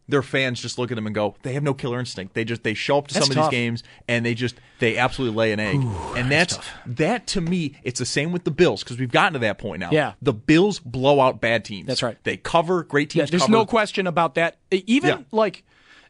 their 0.08 0.22
fans 0.22 0.62
just 0.62 0.78
look 0.80 0.92
at 0.92 0.96
them 0.96 1.06
and 1.06 1.14
go 1.16 1.36
they 1.44 1.54
have 1.54 1.64
no 1.64 1.74
killer 1.74 2.00
instinct 2.00 2.34
they 2.34 2.44
just 2.46 2.64
they 2.64 2.74
show 2.74 2.98
up 2.98 3.08
to 3.08 3.14
That's 3.14 3.26
some 3.28 3.32
of 3.32 3.36
tough. 3.36 3.52
these 3.52 3.58
games 3.60 3.84
and 4.08 4.26
they 4.26 4.34
just 4.34 4.56
they 4.80 4.98
absolutely 4.98 5.36
lay 5.38 5.52
an 5.52 5.60
egg 5.60 5.76
and 6.16 6.32
that's, 6.32 6.58
that 6.86 7.28
to 7.28 7.42
me 7.42 7.76
it's 7.84 8.00
the 8.00 8.06
same 8.06 8.32
with 8.32 8.44
the 8.44 8.52
bills 8.52 8.84
because 8.84 8.98
we've 8.98 9.12
gotten 9.12 9.34
to 9.34 9.40
that 9.40 9.58
point 9.58 9.80
now 9.82 9.90
Yeah. 9.92 10.14
the 10.22 10.34
bills 10.34 10.80
blow 10.80 11.20
out 11.20 11.42
bad 11.42 11.66
teams 11.66 11.88
That's 11.88 12.02
right. 12.04 12.18
they 12.24 12.38
cover 12.38 12.84
great 12.84 13.14
Yeah, 13.14 13.24
teams 13.24 13.32
there's 13.32 13.42
cover. 13.44 13.52
no 13.52 13.66
question 13.66 14.08
about 14.08 14.36
that. 14.36 14.58
Even 14.72 15.10
Yeah. 15.10 15.24
like 15.32 15.64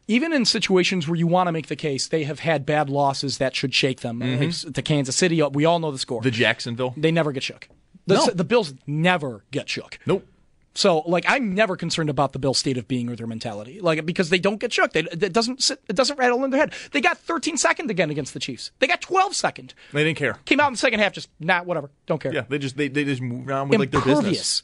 even 0.06 0.32
in 0.32 0.44
situations 0.46 1.06
where 1.06 1.16
you 1.16 1.26
want 1.26 1.48
to 1.48 1.52
make 1.52 1.66
the 1.66 1.76
case, 1.76 2.06
they 2.08 2.24
have 2.24 2.38
had 2.40 2.64
bad 2.64 2.88
losses 2.88 3.36
that 3.36 3.54
should 3.54 3.74
shake 3.74 4.00
them. 4.00 4.20
Like, 4.20 4.52
to 4.72 4.80
Kansas 4.80 5.14
City, 5.14 5.42
we 5.42 5.66
all 5.66 5.78
know 5.80 5.90
the 5.90 5.98
score. 5.98 6.20
Mm-hmm. 6.20 6.24
the 6.24 6.30
jacksonville 6.30 6.94
they 6.96 7.10
never 7.12 7.30
get 7.32 7.42
shook. 7.42 7.68
The, 8.06 8.14
No. 8.14 8.26
the 8.28 8.44
Bills 8.44 8.72
never 8.86 9.44
get 9.50 9.68
shook. 9.68 9.98
nope 10.06 10.26
So, 10.78 11.00
like, 11.00 11.24
I'm 11.26 11.56
never 11.56 11.76
concerned 11.76 12.08
about 12.08 12.32
the 12.32 12.38
Bills' 12.38 12.56
state 12.58 12.78
of 12.78 12.86
being 12.86 13.10
or 13.10 13.16
their 13.16 13.26
mentality, 13.26 13.80
like 13.80 14.06
because 14.06 14.30
they 14.30 14.38
don't 14.38 14.60
get 14.60 14.72
shook. 14.72 14.92
They, 14.92 15.00
it 15.00 15.32
doesn't 15.32 15.60
sit, 15.60 15.82
it 15.88 15.96
doesn't 15.96 16.16
rattle 16.16 16.44
in 16.44 16.52
their 16.52 16.60
head. 16.60 16.72
They 16.92 17.00
got 17.00 17.18
13 17.18 17.56
second 17.56 17.90
again 17.90 18.10
against 18.10 18.32
the 18.32 18.38
Chiefs. 18.38 18.70
They 18.78 18.86
got 18.86 19.00
12 19.00 19.34
second. 19.34 19.74
they 19.92 20.04
didn't 20.04 20.18
care 20.18 20.38
Came 20.44 20.60
out 20.60 20.68
in 20.68 20.74
the 20.74 20.78
second 20.78 21.00
half, 21.00 21.12
just 21.12 21.30
nah, 21.40 21.64
whatever, 21.64 21.90
don't 22.06 22.20
care. 22.20 22.32
yeah 22.32 22.44
they 22.48 22.58
just 22.58 22.76
they, 22.76 22.86
they 22.86 23.02
just 23.02 23.20
moved 23.20 23.50
around 23.50 23.70
with 23.70 23.80
like 23.80 23.90
their 23.90 24.02
business. 24.02 24.62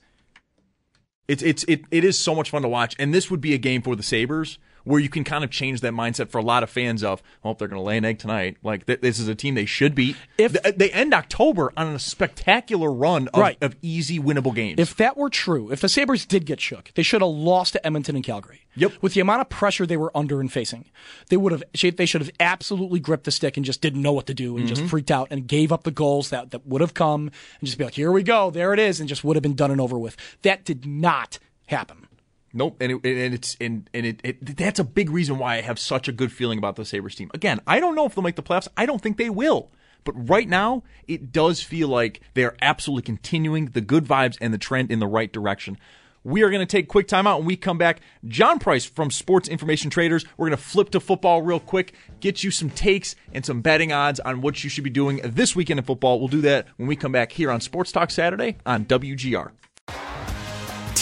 It's 1.27 1.43
it's 1.43 1.65
it, 1.65 1.83
it 1.91 2.05
is 2.05 2.17
so 2.17 2.33
much 2.33 2.51
fun 2.51 2.63
to 2.63 2.69
watch, 2.69 2.95
and 2.97 3.13
this 3.13 3.29
would 3.29 3.41
be 3.41 3.53
a 3.53 3.59
game 3.59 3.83
for 3.83 3.97
the 3.97 4.05
Sabres 4.05 4.59
where 4.85 5.01
you 5.01 5.09
can 5.09 5.25
kind 5.25 5.43
of 5.45 5.51
change 5.51 5.81
that 5.81 5.93
mindset 5.93 6.29
for 6.29 6.39
a 6.39 6.43
lot 6.43 6.63
of 6.63 6.71
fans 6.71 7.03
of, 7.03 7.23
well, 7.43 7.55
they're 7.55 7.69
going 7.69 7.81
to 7.81 7.85
lay 7.85 7.97
an 7.97 8.05
egg 8.05 8.19
tonight. 8.19 8.57
Like 8.63 8.87
th- 8.87 9.01
this 9.01 9.19
is 9.19 9.29
a 9.29 9.35
team 9.35 9.55
they 9.55 9.65
should 9.65 9.95
beat. 9.95 10.17
If- 10.39 10.63
Th- 10.63 10.75
they 10.77 10.91
end 10.91 11.15
October 11.15 11.73
on 11.77 11.89
a 11.89 11.99
spectacular 11.99 12.93
run 12.93 13.29
of, 13.29 13.41
Right. 13.41 13.59
of 13.61 13.77
easy 13.83 14.19
winnable 14.19 14.55
games. 14.55 14.79
If 14.79 14.97
that 14.97 15.17
were 15.17 15.31
true, 15.31 15.71
if 15.71 15.81
the 15.81 15.89
Sabres 15.89 16.27
did 16.27 16.47
get 16.47 16.61
shook, 16.61 16.93
they 16.95 17.03
should 17.03 17.23
have 17.23 17.31
lost 17.31 17.73
to 17.73 17.87
Edmonton 17.87 18.15
and 18.17 18.25
Calgary. 18.25 18.61
Yep. 18.77 18.93
With 19.01 19.15
the 19.15 19.21
amount 19.21 19.41
of 19.41 19.49
pressure 19.49 19.87
they 19.87 19.97
were 19.97 20.11
under 20.17 20.41
and 20.41 20.53
facing, 20.53 20.87
they 21.29 21.37
would 21.37 21.53
have 21.53 21.63
they 21.97 22.07
should 22.07 22.21
have 22.21 22.31
absolutely 22.41 23.01
gripped 23.01 23.25
the 23.25 23.31
stick 23.31 23.57
and 23.57 23.65
just 23.65 23.81
didn't 23.81 24.03
know 24.03 24.13
what 24.13 24.27
to 24.27 24.35
do 24.35 24.57
and 24.57 24.67
just 24.67 24.81
mm-hmm. 24.81 24.89
freaked 24.89 25.11
out 25.11 25.29
and 25.31 25.47
gave 25.47 25.73
up 25.73 25.85
the 25.85 25.91
goals 25.91 26.31
that, 26.31 26.51
that 26.51 26.67
would 26.67 26.81
have 26.81 26.95
come 26.95 27.31
and 27.61 27.67
just 27.67 27.79
be 27.79 27.85
like, 27.85 27.95
here 27.95 28.11
we 28.11 28.23
go, 28.23 28.51
there 28.51 28.73
it 28.73 28.81
is, 28.81 29.01
and 29.01 29.09
just 29.09 29.23
would 29.25 29.37
have 29.37 29.43
been 29.43 29.55
done 29.55 29.71
and 29.71 29.81
over 29.81 29.99
with. 29.99 30.17
That 30.43 30.65
did 30.65 30.87
not 30.87 31.39
happen. 31.67 32.09
Nope, 32.57 32.77
and, 32.81 32.93
it, 32.93 33.05
and 33.05 33.35
it's 33.35 33.57
and 33.61 33.91
and 33.93 34.07
it, 34.07 34.21
it 34.23 34.57
that's 34.57 34.79
a 34.79 34.85
big 34.85 35.11
reason 35.11 35.39
why 35.39 35.57
I 35.57 35.61
have 35.61 35.79
such 35.79 36.07
a 36.07 36.13
good 36.13 36.31
feeling 36.31 36.57
about 36.57 36.77
the 36.77 36.85
Sabres 36.85 37.17
team. 37.17 37.31
Again, 37.35 37.61
I 37.67 37.81
don't 37.81 37.97
know 37.97 38.07
if 38.07 38.15
they'll 38.15 38.23
make 38.23 38.37
the 38.37 38.45
playoffs. 38.45 38.69
I 38.77 38.87
don't 38.87 39.03
think 39.03 39.17
they 39.17 39.29
will. 39.29 39.71
But 40.05 40.29
right 40.29 40.49
now, 40.49 40.83
it 41.09 41.33
does 41.33 41.63
feel 41.63 41.89
like 41.89 42.21
they 42.35 42.45
are 42.45 42.57
absolutely 42.63 43.03
continuing 43.03 43.67
the 43.67 43.81
good 43.81 44.05
vibes 44.05 44.37
and 44.41 44.55
the 44.55 44.59
trend 44.59 44.91
in 44.91 45.01
the 45.01 45.07
right 45.07 45.33
direction. 45.33 45.79
We 46.23 46.43
are 46.43 46.51
going 46.51 46.67
to 46.67 46.67
take 46.67 46.89
quick 46.89 47.09
time 47.09 47.27
out 47.27 47.39
when 47.39 47.47
we 47.47 47.57
come 47.57 47.77
back. 47.77 48.01
John 48.27 48.59
Price 48.59 48.85
from 48.85 49.11
Sports 49.11 49.49
Information 49.49 49.91
Traders. 49.91 50.25
We're 50.37 50.49
going 50.49 50.57
to 50.57 50.63
flip 50.63 50.91
to 50.91 51.01
football 51.01 51.43
real 51.43 51.61
quick, 51.61 51.95
get 52.21 52.43
you 52.43 52.51
some 52.51 52.71
takes 52.71 53.15
and 53.33 53.45
some 53.45 53.61
betting 53.61 53.93
odds 53.93 54.21
on 54.21 54.41
what 54.41 54.63
you 54.65 54.71
should 54.71 54.85
be 54.85 54.91
doing 54.91 55.21
this 55.23 55.55
weekend 55.55 55.81
in 55.81 55.85
football. 55.85 56.19
We'll 56.19 56.29
do 56.29 56.41
that 56.43 56.67
when 56.77 56.87
we 56.87 56.97
come 56.97 57.13
back 57.13 57.33
here 57.33 57.51
on 57.51 57.61
Sports 57.61 57.93
Talk 57.93 58.11
Saturday 58.11 58.57
on 58.65 58.87
WGR. 58.87 59.51